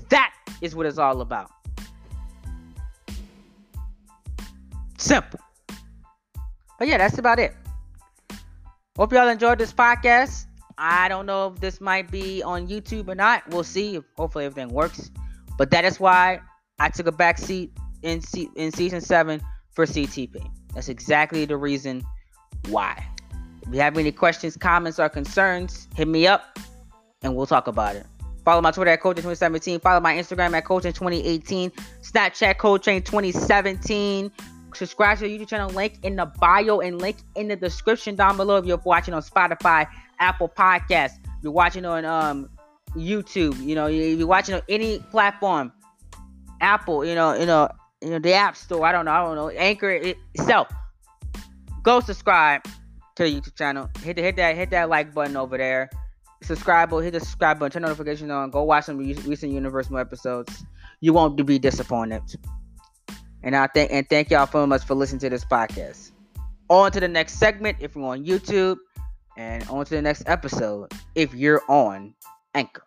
That 0.08 0.32
is 0.60 0.74
what 0.74 0.86
it's 0.86 0.98
all 0.98 1.20
about. 1.20 1.50
Simple. 4.98 5.40
But 6.78 6.88
yeah, 6.88 6.98
that's 6.98 7.18
about 7.18 7.38
it. 7.38 7.54
Hope 8.96 9.12
y'all 9.12 9.28
enjoyed 9.28 9.58
this 9.58 9.72
podcast. 9.72 10.46
I 10.78 11.08
don't 11.08 11.26
know 11.26 11.48
if 11.48 11.60
this 11.60 11.80
might 11.80 12.10
be 12.10 12.42
on 12.42 12.68
YouTube 12.68 13.08
or 13.08 13.14
not. 13.14 13.48
We'll 13.50 13.64
see. 13.64 14.00
Hopefully 14.16 14.44
everything 14.44 14.72
works. 14.72 15.10
But 15.58 15.70
that 15.70 15.84
is 15.84 16.00
why 16.00 16.40
I 16.78 16.88
took 16.88 17.06
a 17.06 17.12
back 17.12 17.38
seat 17.38 17.72
in 18.02 18.20
in 18.56 18.72
season 18.72 19.00
seven 19.00 19.40
for 19.72 19.86
CTP. 19.86 20.44
That's 20.74 20.88
exactly 20.88 21.44
the 21.44 21.56
reason 21.56 22.04
why. 22.68 23.04
If 23.62 23.72
you 23.72 23.80
have 23.80 23.96
any 23.96 24.12
questions, 24.12 24.56
comments, 24.56 24.98
or 24.98 25.08
concerns, 25.08 25.88
hit 25.94 26.08
me 26.08 26.26
up 26.26 26.58
and 27.22 27.36
we'll 27.36 27.46
talk 27.46 27.66
about 27.66 27.96
it. 27.96 28.06
Follow 28.44 28.60
my 28.60 28.72
Twitter 28.72 28.90
at 28.90 29.00
Coaching2017. 29.00 29.80
Follow 29.80 30.00
my 30.00 30.14
Instagram 30.14 30.52
at 30.54 30.64
Coaching2018. 30.64 31.72
Snapchat 32.02 32.56
Coaching2017. 32.56 34.30
Subscribe 34.74 35.18
to 35.18 35.24
the 35.24 35.38
YouTube 35.38 35.48
channel. 35.48 35.70
Link 35.70 35.98
in 36.02 36.16
the 36.16 36.26
bio 36.26 36.80
and 36.80 37.00
link 37.00 37.18
in 37.36 37.48
the 37.48 37.56
description 37.56 38.16
down 38.16 38.36
below 38.36 38.56
if 38.56 38.64
you're 38.64 38.78
watching 38.78 39.14
on 39.14 39.22
Spotify, 39.22 39.86
Apple 40.18 40.48
Podcasts. 40.48 41.18
You're 41.42 41.52
watching 41.52 41.84
on 41.84 42.04
um, 42.04 42.48
YouTube, 42.96 43.60
you 43.60 43.74
know, 43.74 43.86
if 43.86 44.18
you're 44.18 44.26
watching 44.26 44.54
on 44.54 44.62
any 44.68 44.98
platform, 44.98 45.72
Apple, 46.60 47.04
you 47.04 47.14
know, 47.14 47.34
you 47.34 47.46
know, 47.46 47.68
you 48.00 48.10
know, 48.10 48.18
the 48.18 48.32
App 48.32 48.56
Store. 48.56 48.84
I 48.84 48.92
don't 48.92 49.04
know. 49.04 49.12
I 49.12 49.24
don't 49.24 49.36
know. 49.36 49.50
Anchor 49.50 49.90
itself. 49.90 50.68
Go 51.82 52.00
subscribe 52.00 52.64
to 53.16 53.24
the 53.24 53.40
YouTube 53.40 53.56
channel. 53.56 53.88
Hit 54.02 54.16
the, 54.16 54.22
hit 54.22 54.36
that 54.36 54.56
hit 54.56 54.70
that 54.70 54.88
like 54.88 55.14
button 55.14 55.36
over 55.36 55.58
there 55.58 55.90
subscribe 56.44 56.90
hit 56.90 57.12
the 57.12 57.20
subscribe 57.20 57.58
button, 57.58 57.72
turn 57.72 57.82
notifications 57.82 58.30
on, 58.30 58.50
go 58.50 58.62
watch 58.62 58.84
some 58.84 58.98
recent 58.98 59.52
Universal 59.52 59.98
episodes. 59.98 60.64
You 61.00 61.12
won't 61.12 61.44
be 61.44 61.58
disappointed. 61.58 62.22
And 63.42 63.56
I 63.56 63.66
thank 63.66 63.90
and 63.92 64.08
thank 64.08 64.30
y'all 64.30 64.46
so 64.46 64.66
much 64.66 64.84
for 64.84 64.94
listening 64.94 65.20
to 65.20 65.30
this 65.30 65.44
podcast. 65.44 66.12
On 66.68 66.90
to 66.92 67.00
the 67.00 67.08
next 67.08 67.34
segment 67.34 67.78
if 67.80 67.94
you're 67.94 68.04
on 68.04 68.24
YouTube, 68.24 68.78
and 69.36 69.66
on 69.68 69.84
to 69.84 69.94
the 69.94 70.02
next 70.02 70.22
episode 70.26 70.92
if 71.14 71.34
you're 71.34 71.62
on 71.68 72.14
Anchor. 72.54 72.82